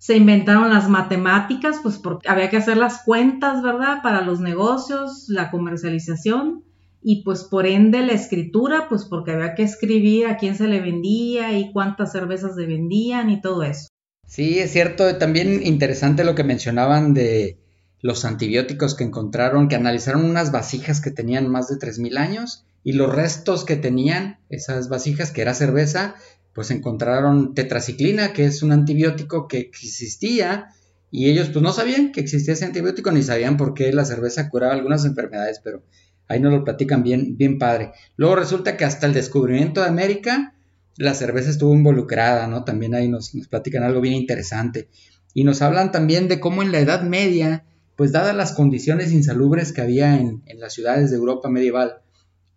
se 0.00 0.16
inventaron 0.16 0.70
las 0.70 0.88
matemáticas, 0.88 1.76
pues 1.82 1.98
porque 1.98 2.26
había 2.26 2.48
que 2.48 2.56
hacer 2.56 2.78
las 2.78 3.02
cuentas, 3.02 3.62
¿verdad? 3.62 3.98
Para 4.02 4.22
los 4.22 4.40
negocios, 4.40 5.26
la 5.28 5.50
comercialización 5.50 6.64
y 7.02 7.22
pues 7.22 7.44
por 7.44 7.66
ende 7.66 8.00
la 8.00 8.14
escritura, 8.14 8.88
pues 8.88 9.04
porque 9.04 9.32
había 9.32 9.54
que 9.54 9.62
escribir 9.62 10.26
a 10.26 10.38
quién 10.38 10.56
se 10.56 10.68
le 10.68 10.80
vendía 10.80 11.58
y 11.58 11.70
cuántas 11.70 12.12
cervezas 12.12 12.54
se 12.54 12.64
vendían 12.64 13.28
y 13.28 13.42
todo 13.42 13.62
eso. 13.62 13.88
Sí, 14.26 14.58
es 14.58 14.72
cierto, 14.72 15.16
también 15.16 15.60
interesante 15.66 16.24
lo 16.24 16.34
que 16.34 16.44
mencionaban 16.44 17.12
de 17.12 17.58
los 18.00 18.24
antibióticos 18.24 18.94
que 18.94 19.04
encontraron, 19.04 19.68
que 19.68 19.76
analizaron 19.76 20.24
unas 20.24 20.50
vasijas 20.50 21.02
que 21.02 21.10
tenían 21.10 21.46
más 21.46 21.68
de 21.68 21.76
3.000 21.76 22.16
años 22.16 22.64
y 22.82 22.94
los 22.94 23.14
restos 23.14 23.66
que 23.66 23.76
tenían 23.76 24.38
esas 24.48 24.88
vasijas, 24.88 25.30
que 25.30 25.42
era 25.42 25.52
cerveza, 25.52 26.14
pues 26.54 26.70
encontraron 26.70 27.54
tetraciclina, 27.54 28.32
que 28.32 28.44
es 28.44 28.62
un 28.62 28.72
antibiótico 28.72 29.48
que 29.48 29.58
existía 29.58 30.68
y 31.10 31.28
ellos 31.28 31.50
pues 31.50 31.62
no 31.62 31.72
sabían 31.72 32.12
que 32.12 32.20
existía 32.20 32.54
ese 32.54 32.64
antibiótico 32.64 33.10
ni 33.10 33.22
sabían 33.22 33.56
por 33.56 33.74
qué 33.74 33.92
la 33.92 34.04
cerveza 34.04 34.48
curaba 34.48 34.74
algunas 34.74 35.04
enfermedades, 35.04 35.60
pero 35.62 35.82
ahí 36.28 36.40
nos 36.40 36.52
lo 36.52 36.64
platican 36.64 37.02
bien, 37.02 37.36
bien 37.36 37.58
padre. 37.58 37.92
Luego 38.16 38.36
resulta 38.36 38.76
que 38.76 38.84
hasta 38.84 39.06
el 39.06 39.12
descubrimiento 39.12 39.80
de 39.80 39.88
América 39.88 40.54
la 40.96 41.14
cerveza 41.14 41.50
estuvo 41.50 41.72
involucrada, 41.72 42.46
¿no? 42.46 42.64
También 42.64 42.94
ahí 42.94 43.08
nos, 43.08 43.32
platican 43.48 43.82
algo 43.82 44.00
bien 44.00 44.14
interesante. 44.14 44.88
Y 45.34 45.44
nos 45.44 45.62
hablan 45.62 45.92
también 45.92 46.28
de 46.28 46.40
cómo 46.40 46.62
en 46.62 46.72
la 46.72 46.80
Edad 46.80 47.02
Media, 47.02 47.64
pues 47.96 48.12
dadas 48.12 48.36
las 48.36 48.52
condiciones 48.52 49.12
insalubres 49.12 49.72
que 49.72 49.80
había 49.80 50.16
en, 50.16 50.42
en 50.46 50.60
las 50.60 50.74
ciudades 50.74 51.10
de 51.10 51.16
Europa 51.16 51.48
medieval, 51.48 52.02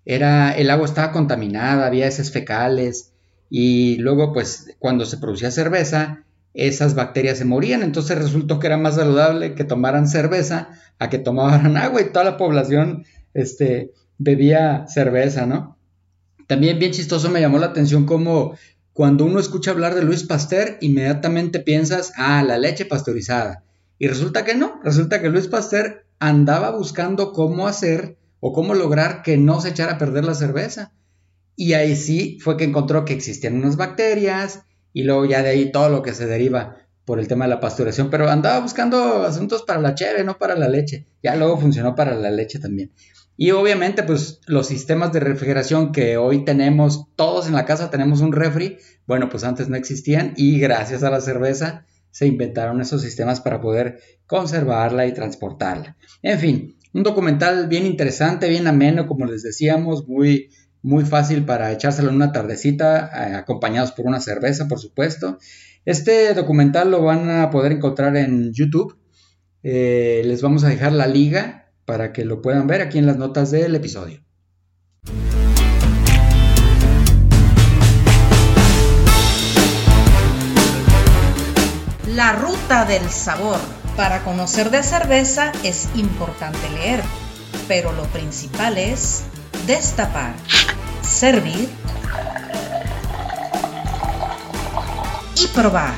era, 0.05 0.51
el 0.51 0.69
agua 0.69 0.85
estaba 0.85 1.13
contaminada, 1.13 1.87
había 1.87 2.07
heces 2.07 2.31
fecales, 2.31 3.12
y 3.49 3.97
luego 3.97 4.33
pues 4.33 4.75
cuando 4.79 5.05
se 5.05 5.17
producía 5.17 5.51
cerveza, 5.51 6.23
esas 6.53 6.95
bacterias 6.95 7.37
se 7.37 7.45
morían, 7.45 7.81
entonces 7.81 8.17
resultó 8.17 8.59
que 8.59 8.67
era 8.67 8.77
más 8.77 8.95
saludable 8.95 9.55
que 9.55 9.63
tomaran 9.63 10.07
cerveza 10.07 10.69
a 10.99 11.09
que 11.09 11.17
tomaran 11.17 11.77
agua 11.77 12.01
y 12.01 12.11
toda 12.11 12.25
la 12.25 12.37
población 12.37 13.05
este, 13.33 13.91
bebía 14.17 14.85
cerveza, 14.87 15.45
¿no? 15.45 15.77
También 16.47 16.77
bien 16.77 16.91
chistoso 16.91 17.29
me 17.29 17.41
llamó 17.41 17.57
la 17.57 17.67
atención 17.67 18.05
como 18.05 18.55
cuando 18.93 19.25
uno 19.25 19.39
escucha 19.39 19.71
hablar 19.71 19.95
de 19.95 20.03
Luis 20.03 20.23
Pasteur, 20.23 20.77
inmediatamente 20.81 21.59
piensas, 21.59 22.13
ah, 22.15 22.43
la 22.43 22.59
leche 22.59 22.85
pasteurizada. 22.85 23.63
Y 23.97 24.07
resulta 24.07 24.45
que 24.45 24.53
no, 24.53 24.79
resulta 24.83 25.19
que 25.21 25.29
Luis 25.29 25.47
Pasteur 25.47 26.05
andaba 26.19 26.71
buscando 26.71 27.31
cómo 27.33 27.67
hacer 27.67 28.17
o 28.39 28.53
cómo 28.53 28.75
lograr 28.75 29.23
que 29.23 29.37
no 29.37 29.61
se 29.61 29.69
echara 29.69 29.93
a 29.93 29.97
perder 29.97 30.25
la 30.25 30.35
cerveza. 30.35 30.91
Y 31.55 31.73
ahí 31.73 31.95
sí 31.95 32.37
fue 32.41 32.57
que 32.57 32.63
encontró 32.63 33.05
que 33.05 33.13
existían 33.13 33.55
unas 33.55 33.77
bacterias 33.77 34.63
y 34.91 35.03
luego 35.03 35.25
ya 35.25 35.43
de 35.43 35.49
ahí 35.49 35.71
todo 35.71 35.89
lo 35.89 36.01
que 36.01 36.13
se 36.13 36.25
deriva 36.25 36.77
por 37.05 37.19
el 37.19 37.27
tema 37.27 37.45
de 37.45 37.49
la 37.49 37.59
pasteurización, 37.59 38.09
pero 38.09 38.29
andaba 38.29 38.59
buscando 38.59 39.23
asuntos 39.23 39.63
para 39.63 39.81
la 39.81 39.93
cheve, 39.93 40.23
no 40.23 40.37
para 40.37 40.55
la 40.55 40.69
leche. 40.69 41.07
Ya 41.21 41.35
luego 41.35 41.57
funcionó 41.57 41.95
para 41.95 42.15
la 42.15 42.31
leche 42.31 42.59
también. 42.59 42.91
Y 43.35 43.51
obviamente, 43.51 44.03
pues 44.03 44.41
los 44.45 44.67
sistemas 44.67 45.11
de 45.11 45.19
refrigeración 45.19 45.91
que 45.91 46.17
hoy 46.17 46.45
tenemos, 46.45 47.07
todos 47.15 47.47
en 47.47 47.53
la 47.53 47.65
casa 47.65 47.89
tenemos 47.89 48.21
un 48.21 48.31
refri, 48.31 48.77
bueno, 49.07 49.27
pues 49.29 49.43
antes 49.43 49.69
no 49.69 49.75
existían 49.75 50.33
y 50.37 50.59
gracias 50.59 51.03
a 51.03 51.09
la 51.09 51.19
cerveza 51.19 51.85
se 52.11 52.27
inventaron 52.27 52.79
esos 52.79 53.01
sistemas 53.01 53.41
para 53.41 53.59
poder 53.59 53.99
conservarla 54.27 55.07
y 55.07 55.13
transportarla. 55.13 55.97
En 56.21 56.39
fin, 56.39 56.77
un 56.93 57.01
documental 57.01 57.67
bien 57.67 57.87
interesante, 57.87 58.47
bien 58.47 58.67
ameno, 58.67 59.07
como 59.07 59.25
les 59.25 59.41
decíamos, 59.41 60.07
muy 60.07 60.51
muy 60.83 61.05
fácil 61.05 61.45
para 61.45 61.71
echárselo 61.71 62.09
en 62.09 62.15
una 62.17 62.31
tardecita, 62.33 63.09
eh, 63.29 63.35
acompañados 63.35 63.93
por 63.93 64.05
una 64.05 64.19
cerveza, 64.19 64.67
por 64.67 64.79
supuesto. 64.79 65.39
Este 65.85 66.33
documental 66.33 66.91
lo 66.91 67.01
van 67.01 67.29
a 67.29 67.49
poder 67.49 67.71
encontrar 67.71 68.15
en 68.17 68.53
YouTube. 68.53 68.97
Eh, 69.63 70.21
les 70.25 70.41
vamos 70.41 70.65
a 70.65 70.69
dejar 70.69 70.91
la 70.91 71.07
liga 71.07 71.71
para 71.85 72.11
que 72.11 72.25
lo 72.25 72.41
puedan 72.41 72.67
ver 72.67 72.81
aquí 72.81 72.97
en 72.97 73.05
las 73.05 73.17
notas 73.17 73.49
del 73.49 73.73
episodio. 73.75 74.21
La 82.13 82.33
ruta 82.33 82.85
del 82.85 83.09
sabor. 83.09 83.57
Para 83.95 84.23
conocer 84.23 84.69
de 84.69 84.83
cerveza 84.83 85.51
es 85.63 85.87
importante 85.95 86.69
leer, 86.71 87.01
pero 87.67 87.93
lo 87.93 88.03
principal 88.05 88.77
es 88.77 89.23
destapar, 89.65 90.35
servir 91.01 91.69
y 95.41 95.47
probar. 95.55 95.93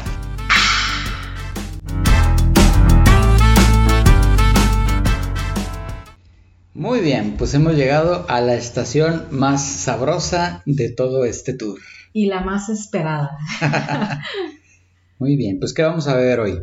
Muy 6.74 7.00
bien, 7.00 7.36
pues 7.38 7.53
hemos 7.55 7.74
llegado 7.74 8.29
a 8.29 8.41
la 8.41 8.53
estación 8.53 9.25
más 9.31 9.65
sabrosa 9.65 10.62
de 10.65 10.89
todo 10.89 11.25
este 11.25 11.53
tour. 11.53 11.79
Y 12.13 12.27
la 12.27 12.41
más 12.41 12.69
esperada. 12.69 13.39
Muy 15.17 15.36
bien, 15.38 15.60
pues 15.60 15.74
¿qué 15.74 15.81
vamos 15.81 16.07
a 16.07 16.15
ver 16.15 16.39
hoy? 16.39 16.60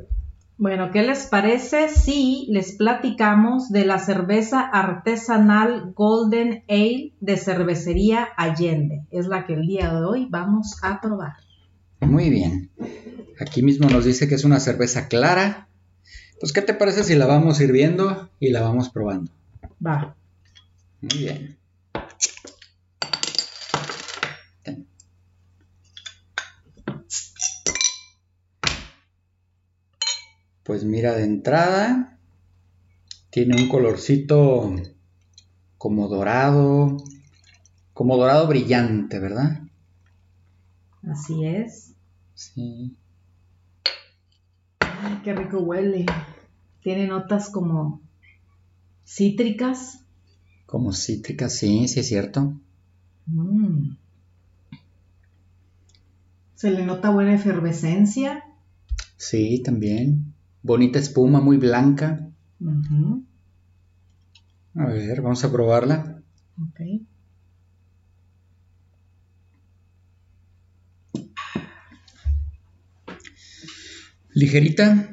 Bueno, 0.58 0.90
¿qué 0.92 1.02
les 1.02 1.26
parece 1.26 1.88
si 1.88 2.46
les 2.50 2.76
platicamos 2.76 3.70
de 3.70 3.84
la 3.84 3.98
cerveza 3.98 4.60
artesanal 4.60 5.92
Golden 5.94 6.62
Ale 6.68 7.12
de 7.20 7.36
cervecería 7.36 8.28
Allende? 8.36 9.06
Es 9.10 9.26
la 9.26 9.46
que 9.46 9.54
el 9.54 9.66
día 9.66 9.92
de 9.92 10.04
hoy 10.04 10.26
vamos 10.30 10.76
a 10.82 11.00
probar. 11.00 11.32
Muy 12.00 12.30
bien. 12.30 12.70
Aquí 13.40 13.62
mismo 13.62 13.88
nos 13.88 14.04
dice 14.04 14.28
que 14.28 14.34
es 14.34 14.44
una 14.44 14.60
cerveza 14.60 15.08
clara. 15.08 15.68
Pues, 16.38 16.52
¿qué 16.52 16.62
te 16.62 16.74
parece 16.74 17.04
si 17.04 17.14
la 17.14 17.26
vamos 17.26 17.56
sirviendo 17.56 18.30
y 18.38 18.50
la 18.50 18.62
vamos 18.62 18.90
probando? 18.90 19.32
Va. 19.84 20.14
Muy 21.00 21.18
bien. 21.18 21.61
Pues 30.64 30.84
mira, 30.84 31.14
de 31.14 31.24
entrada 31.24 32.18
tiene 33.30 33.60
un 33.60 33.68
colorcito 33.68 34.74
como 35.78 36.06
dorado, 36.06 36.98
como 37.94 38.16
dorado 38.16 38.46
brillante, 38.46 39.18
¿verdad? 39.18 39.62
Así 41.02 41.44
es. 41.44 41.94
Sí. 42.34 42.96
Ay, 44.80 45.20
qué 45.24 45.34
rico 45.34 45.58
huele. 45.58 46.06
Tiene 46.82 47.06
notas 47.08 47.48
como 47.50 48.00
cítricas. 49.04 50.04
Como 50.66 50.92
cítricas, 50.92 51.56
sí, 51.56 51.88
sí 51.88 52.00
es 52.00 52.08
cierto. 52.08 52.54
Mm. 53.26 53.96
Se 56.54 56.70
le 56.70 56.86
nota 56.86 57.10
buena 57.10 57.34
efervescencia. 57.34 58.44
Sí, 59.16 59.60
también. 59.64 60.31
Bonita 60.62 60.98
espuma, 60.98 61.40
muy 61.40 61.56
blanca. 61.56 62.28
A 64.74 64.86
ver, 64.86 65.20
vamos 65.20 65.44
a 65.44 65.50
probarla. 65.52 66.22
Ok. 66.56 66.80
Ligerita. 74.34 75.08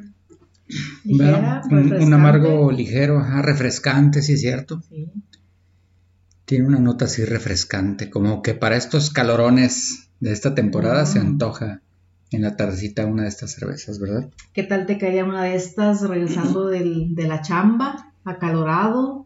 Ligera, 1.04 1.64
un, 1.72 1.94
un, 1.94 2.14
amargo 2.14 2.72
ligero, 2.72 3.24
refrescante, 3.42 4.22
sí 4.22 4.34
es 4.34 4.42
cierto. 4.42 4.82
Sí. 4.88 5.12
Tiene 6.46 6.68
una 6.68 6.80
nota 6.80 7.06
así 7.06 7.26
refrescante, 7.26 8.10
como 8.10 8.42
que 8.44 8.54
para 8.54 8.78
estos 8.78 9.10
calorones 9.10 10.10
de 10.20 10.32
esta 10.32 10.54
temporada 10.54 11.06
se 11.08 11.20
Mm. 11.20 11.28
antoja 11.28 11.82
en 12.32 12.42
la 12.44 12.56
tardecita 12.56 13.06
una 13.06 13.24
de 13.24 13.30
estas 13.30 13.52
cervezas, 13.54 14.00
¿verdad? 14.00 14.30
¿Qué 14.54 14.64
tal 14.64 14.86
te 14.86 14.98
caía 14.98 15.26
una 15.26 15.44
de 15.44 15.56
estas 15.56 16.02
regresando 16.08 16.68
del- 16.68 17.16
de 17.16 17.28
la 17.28 17.42
chamba, 17.42 18.14
acalorado, 18.24 19.26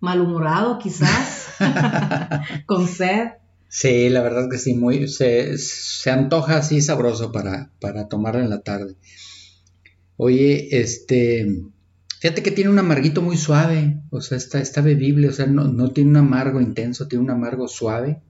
malhumorado 0.00 0.78
quizás, 0.78 1.46
con 2.66 2.88
sed? 2.88 3.28
Sí, 3.68 4.08
la 4.08 4.20
verdad 4.22 4.48
que 4.50 4.58
sí, 4.58 4.74
muy, 4.74 5.06
se, 5.06 5.56
se 5.58 6.10
antoja 6.10 6.56
así 6.56 6.80
sabroso 6.80 7.30
para, 7.30 7.70
para 7.80 8.08
tomarla 8.08 8.42
en 8.42 8.50
la 8.50 8.62
tarde. 8.62 8.96
Oye, 10.16 10.80
este, 10.80 11.46
fíjate 12.20 12.42
que 12.42 12.50
tiene 12.50 12.70
un 12.70 12.78
amarguito 12.78 13.22
muy 13.22 13.36
suave, 13.36 14.02
o 14.10 14.20
sea, 14.20 14.36
está, 14.36 14.60
está 14.60 14.80
bebible, 14.82 15.28
o 15.28 15.32
sea, 15.32 15.46
no, 15.46 15.64
no 15.68 15.92
tiene 15.92 16.10
un 16.10 16.16
amargo 16.18 16.60
intenso, 16.60 17.08
tiene 17.08 17.24
un 17.24 17.30
amargo 17.30 17.68
suave. 17.68 18.20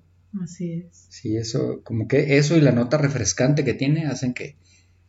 Así 0.43 0.73
es. 0.73 1.07
Sí, 1.09 1.37
eso, 1.37 1.81
como 1.85 2.07
que 2.07 2.37
eso 2.39 2.57
y 2.57 2.61
la 2.61 2.73
nota 2.73 2.99
refrescante 2.99 3.65
que 3.65 3.75
tiene 3.75 4.07
hacen 4.07 4.33
que, 4.35 4.57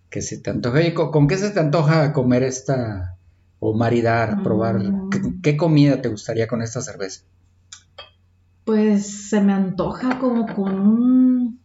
que 0.10 0.22
se 0.22 0.38
te 0.40 0.50
antoje. 0.50 0.94
¿con, 0.94 1.12
con 1.12 1.28
qué 1.28 1.38
se 1.38 1.52
te 1.52 1.60
antoja 1.60 2.12
comer 2.14 2.44
esta, 2.44 3.18
o 3.60 3.76
maridar, 3.76 4.42
probar? 4.44 4.80
Mm. 4.80 5.10
¿Qué, 5.10 5.22
qué 5.44 5.58
comida 5.58 6.02
te 6.02 6.10
gustaría 6.10 6.48
con 6.48 6.62
esta 6.62 6.82
cerveza? 6.82 7.22
Pues 8.64 9.30
se 9.30 9.42
me 9.42 9.54
antoja 9.54 10.20
como 10.20 10.46
con 10.54 10.80
un, 10.80 11.60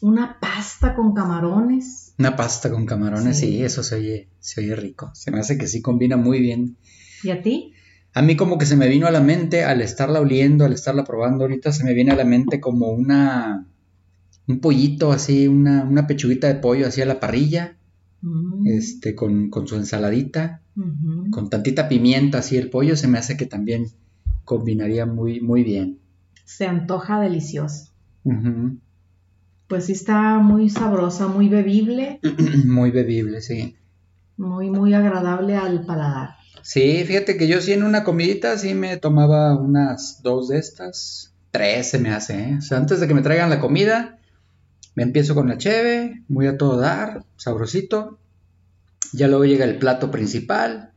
una 0.00 0.38
pasta 0.40 0.94
con 0.94 1.14
camarones. 1.14 2.14
Una 2.18 2.36
pasta 2.36 2.70
con 2.70 2.86
camarones, 2.86 3.38
sí, 3.38 3.46
Sí. 3.46 3.62
eso 3.64 3.82
se 3.82 3.94
oye, 3.96 4.28
se 4.40 4.60
oye 4.60 4.76
rico. 4.76 5.10
Se 5.14 5.30
me 5.30 5.38
hace 5.40 5.56
que 5.58 5.66
sí 5.66 5.80
combina 5.80 6.16
muy 6.16 6.40
bien. 6.40 6.76
¿Y 7.22 7.30
a 7.30 7.40
ti? 7.42 7.72
A 8.14 8.22
mí 8.22 8.36
como 8.36 8.58
que 8.58 8.66
se 8.66 8.76
me 8.76 8.88
vino 8.88 9.06
a 9.06 9.10
la 9.10 9.20
mente 9.20 9.64
al 9.64 9.80
estarla 9.80 10.20
oliendo, 10.20 10.64
al 10.64 10.72
estarla 10.72 11.04
probando 11.04 11.44
ahorita, 11.44 11.72
se 11.72 11.84
me 11.84 11.94
viene 11.94 12.12
a 12.12 12.16
la 12.16 12.24
mente 12.24 12.60
como 12.60 12.88
una, 12.88 13.66
un 14.46 14.60
pollito 14.60 15.12
así, 15.12 15.48
una, 15.48 15.82
una 15.84 16.06
pechuguita 16.06 16.46
de 16.46 16.54
pollo 16.54 16.86
así 16.86 17.02
a 17.02 17.06
la 17.06 17.20
parrilla, 17.20 17.76
Mm, 18.24 18.66
este, 18.66 19.14
con, 19.14 19.50
con 19.50 19.68
su 19.68 19.76
ensaladita, 19.76 20.62
con 21.30 21.50
tantita 21.50 21.88
pimienta 21.88 22.38
así 22.38 22.56
el 22.56 22.70
pollo, 22.70 22.96
se 22.96 23.06
me 23.06 23.18
hace 23.18 23.36
que 23.36 23.44
también 23.44 23.88
combinaría 24.44 25.04
muy, 25.04 25.42
muy 25.42 25.62
bien. 25.62 25.98
Se 26.46 26.66
antoja 26.66 27.20
delicioso. 27.20 27.90
Pues 29.68 29.84
sí 29.86 29.92
está 29.92 30.38
muy 30.38 30.70
sabrosa, 30.70 31.28
muy 31.28 31.50
bebible, 31.50 32.20
Muy 32.64 32.90
bebible, 32.90 33.42
sí. 33.42 33.76
muy, 34.38 34.70
muy 34.70 34.94
agradable 34.94 35.56
al 35.56 35.84
paladar. 35.84 36.36
Sí, 36.64 37.04
fíjate 37.04 37.36
que 37.36 37.46
yo 37.46 37.60
sí 37.60 37.74
en 37.74 37.82
una 37.82 38.04
comidita 38.04 38.56
sí 38.56 38.72
me 38.72 38.96
tomaba 38.96 39.54
unas 39.54 40.22
dos 40.22 40.48
de 40.48 40.56
estas, 40.58 41.34
tres 41.50 41.90
se 41.90 41.98
me 41.98 42.08
hace, 42.10 42.38
¿eh? 42.40 42.56
O 42.58 42.62
sea, 42.62 42.78
antes 42.78 43.00
de 43.00 43.06
que 43.06 43.12
me 43.12 43.20
traigan 43.20 43.50
la 43.50 43.60
comida, 43.60 44.18
me 44.94 45.02
empiezo 45.02 45.34
con 45.34 45.46
la 45.46 45.58
cheve, 45.58 46.22
muy 46.26 46.46
a 46.46 46.56
todo 46.56 46.78
dar, 46.78 47.26
sabrosito. 47.36 48.18
Ya 49.12 49.28
luego 49.28 49.44
llega 49.44 49.66
el 49.66 49.78
plato 49.78 50.10
principal. 50.10 50.92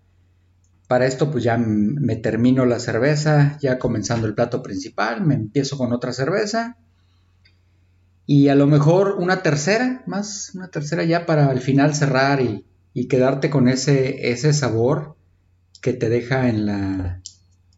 Para 0.88 1.06
esto 1.06 1.32
pues 1.32 1.44
ya 1.44 1.58
me 1.58 2.16
termino 2.16 2.66
la 2.66 2.80
cerveza, 2.80 3.58
ya 3.62 3.78
comenzando 3.78 4.26
el 4.26 4.36
plato 4.36 4.64
principal, 4.64 5.26
me 5.26 5.36
empiezo 5.36 5.78
con 5.78 5.92
otra 5.92 6.14
cerveza. 6.14 6.78
Y 8.26 8.48
a 8.48 8.56
lo 8.56 8.68
mejor 8.68 9.18
una 9.20 9.44
tercera, 9.44 10.04
más 10.08 10.54
una 10.56 10.70
tercera 10.70 11.04
ya 11.04 11.26
para 11.26 11.48
al 11.48 11.60
final 11.60 11.94
cerrar 11.94 12.40
y, 12.40 12.66
y 12.94 13.10
quedarte 13.10 13.50
con 13.50 13.68
ese, 13.68 14.32
ese 14.32 14.54
sabor 14.54 15.17
que 15.82 15.94
te 15.94 16.10
deja 16.10 16.50
en 16.50 16.66
la, 16.66 17.22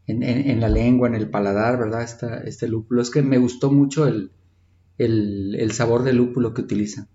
en, 0.07 0.23
en- 0.23 0.49
en 0.49 0.59
la 0.61 0.69
lengua, 0.69 1.07
en 1.07 1.15
el 1.15 1.29
paladar, 1.29 1.77
¿verdad? 1.77 2.03
Esta, 2.03 2.39
este 2.39 2.67
lúpulo. 2.67 3.01
Es 3.01 3.09
que 3.09 3.21
me 3.21 3.37
gustó 3.37 3.71
mucho 3.71 4.07
el, 4.07 4.31
el, 4.97 5.55
el 5.59 5.71
sabor 5.71 6.03
del 6.03 6.17
lúpulo 6.17 6.53
que 6.53 6.61
utiliza. 6.61 7.07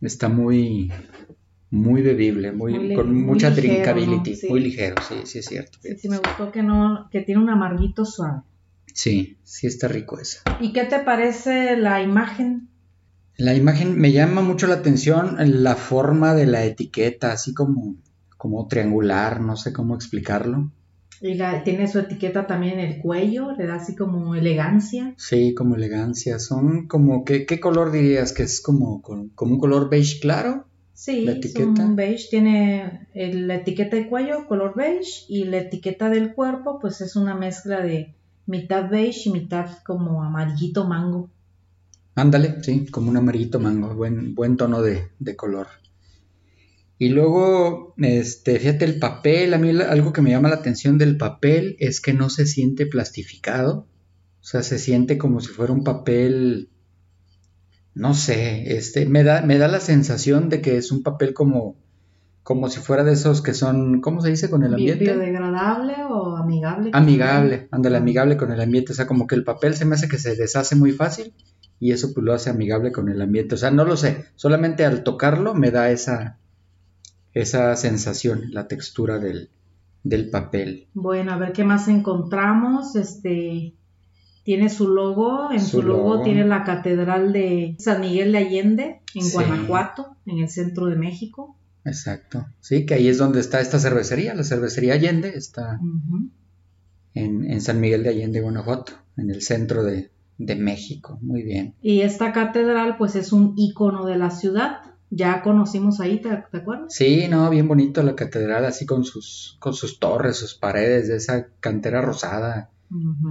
Está 0.00 0.28
muy, 0.28 0.92
muy 1.70 2.02
bebible, 2.02 2.52
muy, 2.52 2.94
con 2.94 3.12
muy 3.12 3.22
mucha 3.22 3.50
ligero, 3.50 3.66
drinkability, 3.68 4.30
¿no? 4.30 4.36
Sí. 4.36 4.48
muy 4.48 4.60
ligero, 4.60 4.96
sí, 5.08 5.14
sí 5.26 5.38
es 5.40 5.46
cierto. 5.46 5.78
Sí, 5.82 5.96
sí 5.98 6.08
me 6.08 6.18
gustó 6.18 6.50
que 6.52 6.62
no, 6.62 7.08
que 7.10 7.20
tiene 7.22 7.42
un 7.42 7.50
amarguito 7.50 8.04
suave. 8.04 8.42
Sí, 8.94 9.38
sí 9.44 9.66
está 9.66 9.88
rico 9.88 10.18
eso. 10.18 10.38
¿Y 10.60 10.72
qué 10.72 10.84
te 10.84 11.00
parece 11.00 11.76
la 11.76 12.02
imagen? 12.02 12.68
La 13.36 13.54
imagen 13.54 13.96
me 13.98 14.10
llama 14.12 14.40
mucho 14.40 14.66
la 14.66 14.74
atención 14.74 15.36
la 15.62 15.76
forma 15.76 16.34
de 16.34 16.46
la 16.46 16.64
etiqueta, 16.64 17.32
así 17.32 17.54
como, 17.54 17.96
como 18.38 18.66
triangular, 18.66 19.42
no 19.42 19.56
sé 19.56 19.74
cómo 19.74 19.94
explicarlo. 19.94 20.70
Y 21.20 21.34
la, 21.34 21.64
tiene 21.64 21.88
su 21.88 21.98
etiqueta 21.98 22.46
también 22.46 22.78
en 22.78 22.92
el 22.92 23.02
cuello, 23.02 23.50
le 23.52 23.66
da 23.66 23.74
así 23.74 23.96
como 23.96 24.36
elegancia. 24.36 25.14
Sí, 25.16 25.52
como 25.52 25.74
elegancia. 25.74 26.38
Son 26.38 26.86
como, 26.86 27.24
¿qué, 27.24 27.44
qué 27.44 27.58
color 27.58 27.90
dirías? 27.90 28.32
Que 28.32 28.44
es 28.44 28.60
como, 28.60 29.02
como 29.02 29.52
un 29.52 29.58
color 29.58 29.90
beige 29.90 30.20
claro. 30.20 30.64
Sí, 30.94 31.24
La 31.24 31.32
etiqueta. 31.32 31.84
un 31.84 31.96
beige, 31.96 32.26
tiene 32.30 33.08
el- 33.14 33.46
la 33.48 33.56
etiqueta 33.56 33.96
de 33.96 34.08
cuello 34.08 34.46
color 34.48 34.74
beige 34.76 35.24
y 35.28 35.44
la 35.44 35.58
etiqueta 35.58 36.08
del 36.08 36.34
cuerpo 36.34 36.78
pues 36.80 37.00
es 37.00 37.14
una 37.16 37.34
mezcla 37.36 37.80
de 37.80 38.14
mitad 38.46 38.88
beige 38.90 39.28
y 39.28 39.32
mitad 39.32 39.70
como 39.84 40.22
amarillito 40.24 40.86
mango. 40.86 41.30
Ándale, 42.16 42.62
sí, 42.64 42.86
como 42.86 43.10
un 43.10 43.16
amarillito 43.16 43.60
mango, 43.60 43.94
buen, 43.94 44.34
buen 44.34 44.56
tono 44.56 44.82
de, 44.82 45.08
de 45.20 45.36
color. 45.36 45.68
Y 46.98 47.10
luego, 47.10 47.94
este, 47.98 48.58
fíjate 48.58 48.84
el 48.84 48.98
papel, 48.98 49.54
a 49.54 49.58
mí 49.58 49.70
algo 49.70 50.12
que 50.12 50.20
me 50.22 50.30
llama 50.30 50.48
la 50.48 50.56
atención 50.56 50.98
del 50.98 51.16
papel 51.16 51.76
es 51.78 52.00
que 52.00 52.12
no 52.12 52.28
se 52.28 52.44
siente 52.44 52.86
plastificado, 52.86 53.86
o 54.40 54.44
sea, 54.44 54.62
se 54.62 54.78
siente 54.78 55.16
como 55.16 55.40
si 55.40 55.48
fuera 55.48 55.72
un 55.72 55.84
papel, 55.84 56.70
no 57.94 58.14
sé, 58.14 58.76
este, 58.76 59.06
me 59.06 59.22
da, 59.24 59.42
me 59.42 59.58
da 59.58 59.68
la 59.68 59.80
sensación 59.80 60.48
de 60.48 60.60
que 60.60 60.76
es 60.76 60.90
un 60.92 61.02
papel 61.02 61.34
como, 61.34 61.76
como 62.42 62.68
si 62.68 62.80
fuera 62.80 63.04
de 63.04 63.12
esos 63.12 63.42
que 63.42 63.54
son, 63.54 64.00
¿cómo 64.00 64.20
se 64.20 64.30
dice 64.30 64.50
con 64.50 64.62
el 64.62 64.70
Bi- 64.74 64.90
ambiente? 64.90 65.04
Biodegradable 65.12 65.94
o 66.08 66.36
amigable. 66.36 66.90
Amigable, 66.92 67.68
ándale, 67.70 67.96
amigable 67.98 68.36
con 68.36 68.50
el 68.52 68.60
ambiente, 68.60 68.92
o 68.92 68.94
sea, 68.96 69.06
como 69.06 69.26
que 69.26 69.34
el 69.36 69.44
papel 69.44 69.74
se 69.74 69.84
me 69.84 69.94
hace 69.94 70.08
que 70.08 70.18
se 70.18 70.34
deshace 70.36 70.74
muy 70.76 70.92
fácil 70.92 71.32
y 71.80 71.92
eso 71.92 72.12
pues 72.12 72.24
lo 72.24 72.32
hace 72.34 72.50
amigable 72.50 72.90
con 72.90 73.08
el 73.08 73.20
ambiente, 73.22 73.54
o 73.54 73.58
sea, 73.58 73.70
no 73.70 73.84
lo 73.84 73.96
sé, 73.96 74.24
solamente 74.34 74.84
al 74.84 75.04
tocarlo 75.04 75.54
me 75.54 75.70
da 75.70 75.90
esa, 75.90 76.38
esa 77.34 77.74
sensación, 77.76 78.44
la 78.52 78.68
textura 78.68 79.18
del, 79.18 79.50
del 80.04 80.30
papel. 80.30 80.88
Bueno, 80.94 81.32
a 81.32 81.36
ver 81.38 81.52
qué 81.52 81.64
más 81.64 81.88
encontramos. 81.88 82.96
Este 82.96 83.74
tiene 84.44 84.70
su 84.70 84.88
logo, 84.88 85.52
en 85.52 85.60
su, 85.60 85.80
Su 85.80 85.82
logo, 85.82 86.10
logo. 86.14 86.22
tiene 86.24 86.46
la 86.46 86.64
Catedral 86.64 87.32
de 87.34 87.76
San 87.78 88.00
Miguel 88.00 88.32
de 88.32 88.38
Allende 88.38 89.00
en 89.14 89.22
Sí. 89.22 89.32
Guanajuato, 89.32 90.16
en 90.24 90.38
el 90.38 90.48
centro 90.48 90.86
de 90.86 90.96
México. 90.96 91.54
Exacto, 91.84 92.46
sí, 92.60 92.84
que 92.86 92.94
ahí 92.94 93.08
es 93.08 93.18
donde 93.18 93.40
está 93.40 93.60
esta 93.60 93.78
cervecería, 93.78 94.34
la 94.34 94.44
cervecería 94.44 94.94
Allende, 94.94 95.30
está 95.34 95.78
en, 97.14 97.50
en 97.50 97.60
San 97.60 97.80
Miguel 97.80 98.02
de 98.02 98.10
Allende, 98.10 98.40
Guanajuato, 98.40 98.92
en 99.16 99.30
el 99.30 99.42
centro 99.42 99.82
de, 99.82 100.10
de 100.38 100.56
México, 100.56 101.18
muy 101.22 101.42
bien. 101.42 101.74
Y 101.80 102.00
esta 102.00 102.32
catedral 102.32 102.96
pues 102.98 103.16
es 103.16 103.32
un 103.32 103.54
icono 103.56 104.04
de 104.06 104.16
la 104.16 104.30
ciudad. 104.30 104.80
Ya 105.10 105.42
conocimos 105.42 106.00
ahí, 106.00 106.20
¿te, 106.20 106.28
te 106.50 106.58
acuerdas? 106.58 106.94
Sí, 106.94 107.28
no, 107.28 107.48
bien 107.48 107.66
bonito 107.66 108.02
la 108.02 108.14
catedral, 108.14 108.64
así 108.66 108.84
con 108.84 109.04
sus, 109.04 109.56
con 109.58 109.72
sus 109.72 109.98
torres, 109.98 110.36
sus 110.36 110.54
paredes 110.54 111.08
de 111.08 111.16
esa 111.16 111.48
cantera 111.60 112.02
rosada, 112.02 112.70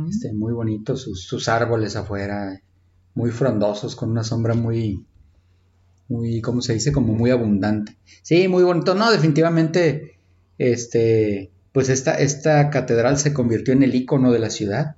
este, 0.10 0.34
muy 0.34 0.54
bonito, 0.54 0.96
sus, 0.96 1.24
sus 1.24 1.48
árboles 1.48 1.96
afuera, 1.96 2.62
muy 3.14 3.32
frondosos, 3.32 3.96
con 3.96 4.12
una 4.12 4.24
sombra 4.24 4.54
muy, 4.54 5.06
muy, 6.08 6.42
¿cómo 6.42 6.62
se 6.62 6.74
dice? 6.74 6.92
Como 6.92 7.14
muy 7.14 7.32
abundante. 7.32 7.98
Sí, 8.22 8.48
muy 8.48 8.64
bonito. 8.64 8.96
No, 8.96 9.12
definitivamente, 9.12 10.18
este, 10.58 11.52
pues 11.72 11.90
esta, 11.90 12.18
esta 12.20 12.70
catedral 12.70 13.18
se 13.18 13.34
convirtió 13.34 13.74
en 13.74 13.84
el 13.84 13.96
icono 13.96 14.32
de 14.32 14.40
la 14.40 14.50
ciudad. 14.50 14.96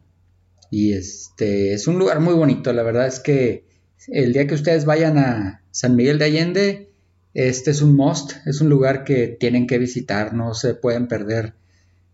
Y 0.71 0.93
este, 0.93 1.73
es 1.73 1.87
un 1.87 1.97
lugar 1.97 2.19
muy 2.19 2.33
bonito. 2.33 2.71
La 2.73 2.83
verdad 2.83 3.07
es 3.07 3.19
que 3.19 3.65
el 4.07 4.33
día 4.33 4.47
que 4.47 4.55
ustedes 4.55 4.85
vayan 4.85 5.17
a 5.17 5.63
San 5.79 5.95
Miguel 5.95 6.19
de 6.19 6.25
Allende, 6.25 6.91
este 7.33 7.71
es 7.71 7.81
un 7.81 7.95
must, 7.95 8.33
es 8.45 8.59
un 8.59 8.67
lugar 8.67 9.05
que 9.05 9.27
tienen 9.27 9.65
que 9.65 9.77
visitar, 9.77 10.33
no 10.33 10.53
se 10.53 10.73
pueden 10.73 11.07
perder 11.07 11.53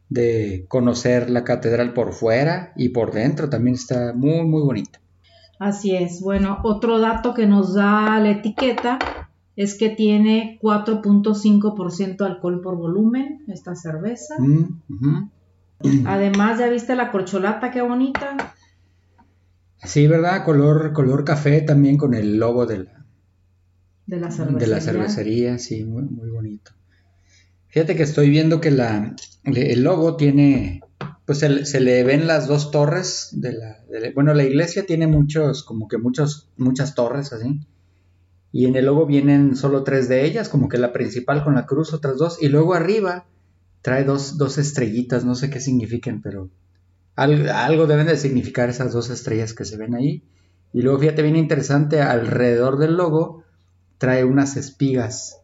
de 0.08 0.68
conocer 0.68 1.32
la 1.32 1.44
catedral 1.44 1.92
por 1.94 2.14
fuera 2.14 2.74
y 2.76 2.90
por 2.90 3.12
dentro. 3.12 3.50
También 3.50 3.74
está 3.74 4.14
muy, 4.14 4.46
muy 4.46 4.62
bonita. 4.62 5.00
Así 5.58 5.96
es. 5.96 6.22
Bueno, 6.22 6.60
otro 6.64 7.00
dato 7.00 7.34
que 7.34 7.48
nos 7.48 7.74
da 7.74 8.20
la 8.20 8.30
etiqueta 8.30 9.00
es 9.56 9.74
que 9.74 9.90
tiene 9.90 10.60
4.5% 10.62 12.24
alcohol 12.24 12.62
por 12.62 12.76
volumen 12.76 13.46
esta 13.48 13.76
cerveza. 13.76 14.36
Mm. 14.38 15.32
Además, 16.06 16.60
ya 16.60 16.70
viste 16.70 16.96
la 16.96 17.12
corcholata, 17.12 17.72
qué 17.72 17.82
bonita. 17.82 18.54
Sí, 19.84 20.06
¿verdad? 20.06 20.46
Color, 20.46 20.94
color 20.94 21.26
café 21.26 21.62
también 21.62 21.98
con 21.98 22.14
el 22.14 22.38
logo 22.38 22.68
de 22.68 22.84
la, 22.84 23.05
De 24.08 24.20
la 24.20 24.32
cervecería. 24.32 24.60
de 24.60 24.68
la 24.68 24.82
cervecería, 24.82 25.58
sí, 25.60 25.84
muy, 25.84 26.04
muy 26.04 26.30
bonito. 26.30 26.72
Fíjate 27.70 27.96
que 27.96 28.04
estoy 28.04 28.30
viendo 28.30 28.62
que 28.62 28.72
la, 28.72 29.16
el 29.44 29.84
logo 29.84 30.16
tiene, 30.16 30.82
pues 31.26 31.40
se, 31.40 31.50
le- 31.50 31.66
se 31.66 31.80
le 31.82 32.04
ven 32.04 32.28
las 32.28 32.48
dos 32.48 32.72
torres 32.72 33.30
de 33.34 33.54
la, 33.54 33.84
de 33.90 34.00
la- 34.00 34.12
bueno, 34.14 34.34
la 34.34 34.44
iglesia 34.44 34.86
tiene 34.86 35.08
muchos, 35.08 35.64
como 35.64 35.88
que 35.88 35.98
muchos, 35.98 36.50
muchas 36.58 36.96
torres 36.96 37.34
así, 37.34 37.60
y 38.52 38.66
en 38.68 38.76
el 38.76 38.86
logo 38.86 39.06
vienen 39.06 39.56
solo 39.56 39.84
tres 39.84 40.08
de 40.08 40.26
ellas, 40.26 40.50
como 40.50 40.70
que 40.70 40.78
la 40.78 40.94
principal 40.94 41.44
con 41.44 41.56
la 41.56 41.66
cruz, 41.66 41.94
otras 41.94 42.18
dos, 42.18 42.42
y 42.42 42.48
luego 42.50 42.74
arriba 42.74 43.26
trae 43.82 44.04
dos, 44.04 44.38
dos 44.38 44.58
estrellitas, 44.58 45.26
no 45.26 45.36
sé 45.36 45.50
qué 45.50 45.60
signifiquen, 45.60 46.22
pero 46.22 46.50
algo, 47.16 47.52
algo, 47.54 47.88
deben 47.88 48.08
de 48.08 48.18
significar 48.18 48.70
esas 48.70 48.94
dos 48.94 49.10
estrellas 49.10 49.54
que 49.54 49.66
se 49.66 49.78
ven 49.78 49.96
ahí. 49.96 50.24
Y 50.74 50.82
luego 50.82 51.00
fíjate 51.00 51.22
bien 51.24 51.38
interesante, 51.38 52.02
alrededor 52.02 52.78
del 52.78 52.96
logo 52.98 53.45
trae 53.98 54.24
unas 54.24 54.58
espigas 54.58 55.42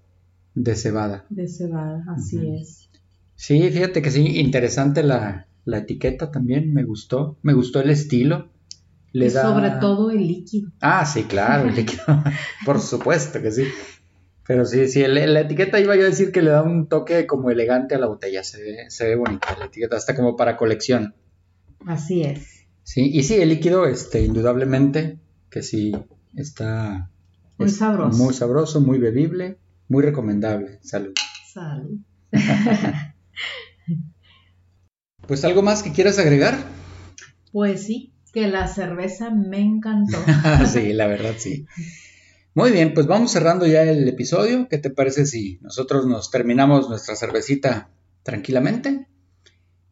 de 0.56 0.76
cebada. 0.76 1.26
De 1.30 1.48
cebada, 1.48 2.04
así 2.16 2.40
es. 2.60 2.90
Sí, 3.36 3.70
fíjate 3.70 4.02
que 4.02 4.12
sí, 4.12 4.40
interesante 4.40 5.04
la, 5.04 5.48
la 5.66 5.80
etiqueta 5.80 6.32
también, 6.32 6.74
me 6.74 6.84
gustó, 6.84 7.38
me 7.42 7.54
gustó 7.54 7.82
el 7.82 7.90
estilo. 7.90 8.50
Le 9.14 9.28
y 9.28 9.30
sobre 9.30 9.72
todo 9.72 10.12
el 10.12 10.26
líquido. 10.26 10.72
Ah, 10.80 11.06
sí, 11.06 11.24
claro, 11.24 11.68
el 11.68 11.76
líquido, 11.76 12.04
por 12.66 12.80
supuesto 12.80 13.42
que 13.42 13.52
sí. 13.52 13.66
Pero 14.48 14.66
sí, 14.66 14.88
sí, 14.88 15.06
la 15.06 15.42
etiqueta 15.42 15.80
iba 15.80 15.96
yo 15.96 16.02
a 16.02 16.06
decir 16.06 16.32
que 16.32 16.42
le 16.42 16.50
da 16.50 16.64
un 16.64 16.88
toque 16.88 17.28
como 17.28 17.52
elegante 17.52 17.96
a 17.96 18.00
la 18.00 18.08
botella, 18.08 18.44
se 18.44 18.62
ve, 18.62 18.78
se 18.90 19.08
ve 19.08 19.16
bonita 19.16 19.56
la 19.58 19.66
etiqueta, 19.66 19.98
hasta 19.98 20.16
como 20.16 20.36
para 20.36 20.58
colección. 20.58 21.14
Así 21.86 22.24
es. 22.24 22.66
Sí, 22.84 23.10
y 23.14 23.24
sí, 23.24 23.36
el 23.36 23.50
líquido, 23.50 23.86
este, 23.86 24.24
indudablemente, 24.24 25.20
que 25.50 25.62
sí, 25.62 25.94
está... 26.36 27.11
Muy 27.62 27.70
sabroso. 27.70 28.18
Muy 28.18 28.34
sabroso, 28.34 28.82
muy 28.82 28.98
bebible, 29.00 29.58
muy 29.88 30.04
recomendable. 30.04 30.80
Salud. 30.82 31.14
Salud. 31.54 32.00
pues 35.28 35.46
algo 35.46 35.62
más 35.62 35.84
que 35.84 35.92
quieras 35.92 36.18
agregar. 36.20 36.58
Pues 37.52 37.84
sí, 37.84 38.14
que 38.34 38.48
la 38.48 38.68
cerveza 38.68 39.30
me 39.30 39.60
encantó. 39.60 40.18
sí, 40.72 40.94
la 40.94 41.08
verdad 41.08 41.36
sí. 41.38 41.66
Muy 42.54 42.72
bien, 42.72 42.94
pues 42.94 43.08
vamos 43.08 43.32
cerrando 43.32 43.66
ya 43.66 43.84
el 43.84 44.08
episodio. 44.08 44.68
¿Qué 44.70 44.78
te 44.78 44.90
parece 44.90 45.26
si 45.26 45.60
nosotros 45.62 46.06
nos 46.06 46.32
terminamos 46.32 46.90
nuestra 46.90 47.16
cervecita 47.16 47.90
tranquilamente? 48.24 49.08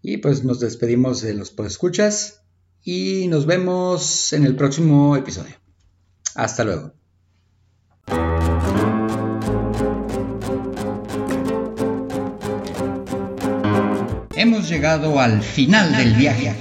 Y 0.02 0.18
pues 0.18 0.44
nos 0.44 0.60
despedimos 0.60 1.22
de 1.22 1.34
los 1.34 1.54
escuchas 1.60 2.44
y 2.84 3.28
nos 3.28 3.46
vemos 3.46 4.34
en 4.34 4.46
el 4.46 4.56
próximo 4.56 5.16
episodio. 5.16 5.56
Hasta 6.36 6.64
luego. 6.64 6.99
Hemos 14.60 14.72
llegado 14.72 15.22
al 15.22 15.42
final 15.42 15.96
del 15.96 16.16
viaje. 16.16 16.54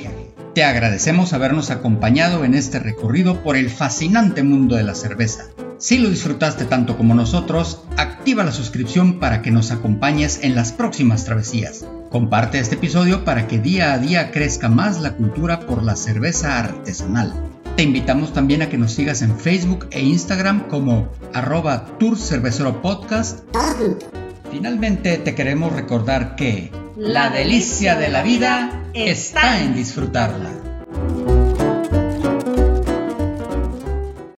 Te 0.55 0.63
agradecemos 0.63 1.33
habernos 1.33 1.73
acompañado 1.73 2.45
en 2.45 2.55
este 2.55 2.79
recorrido 2.79 3.43
por 3.43 3.57
el 3.57 3.71
fascinante 3.71 4.45
mundo 4.45 4.77
de 4.77 4.85
la 4.85 4.95
cerveza. 4.95 5.47
Si 5.79 5.99
lo 5.99 6.09
disfrutaste 6.09 6.65
tanto 6.65 6.97
como 6.97 7.17
nosotros, 7.17 7.83
activa 7.97 8.45
la 8.45 8.53
suscripción 8.53 9.19
para 9.19 9.43
que 9.43 9.51
nos 9.51 9.73
acompañes 9.73 10.39
en 10.45 10.55
las 10.55 10.71
próximas 10.71 11.25
travesías. 11.25 11.87
Comparte 12.09 12.61
este 12.61 12.77
episodio 12.77 13.25
para 13.25 13.49
que 13.49 13.59
día 13.59 13.93
a 13.93 13.99
día 13.99 14.31
crezca 14.31 14.69
más 14.69 15.01
la 15.01 15.15
cultura 15.15 15.59
por 15.59 15.83
la 15.83 15.97
cerveza 15.97 16.57
artesanal. 16.57 17.35
Te 17.75 17.83
invitamos 17.83 18.33
también 18.33 18.63
a 18.63 18.69
que 18.69 18.79
nos 18.79 18.93
sigas 18.93 19.23
en 19.23 19.37
Facebook 19.37 19.89
e 19.91 20.03
Instagram 20.03 20.69
como 20.69 21.09
arroba 21.35 21.99
Tour 21.99 22.17
Cervecero 22.17 22.81
Podcast. 22.81 23.41
Finalmente 24.53 25.19
te 25.19 25.35
queremos 25.35 25.73
recordar 25.73 26.37
que 26.37 26.71
la 26.99 27.31
delicia 27.31 27.95
de 27.95 28.09
la 28.09 28.23
vida 28.23 28.91
está 28.93 29.63
en 29.63 29.73
disfrutarla. 29.73 30.51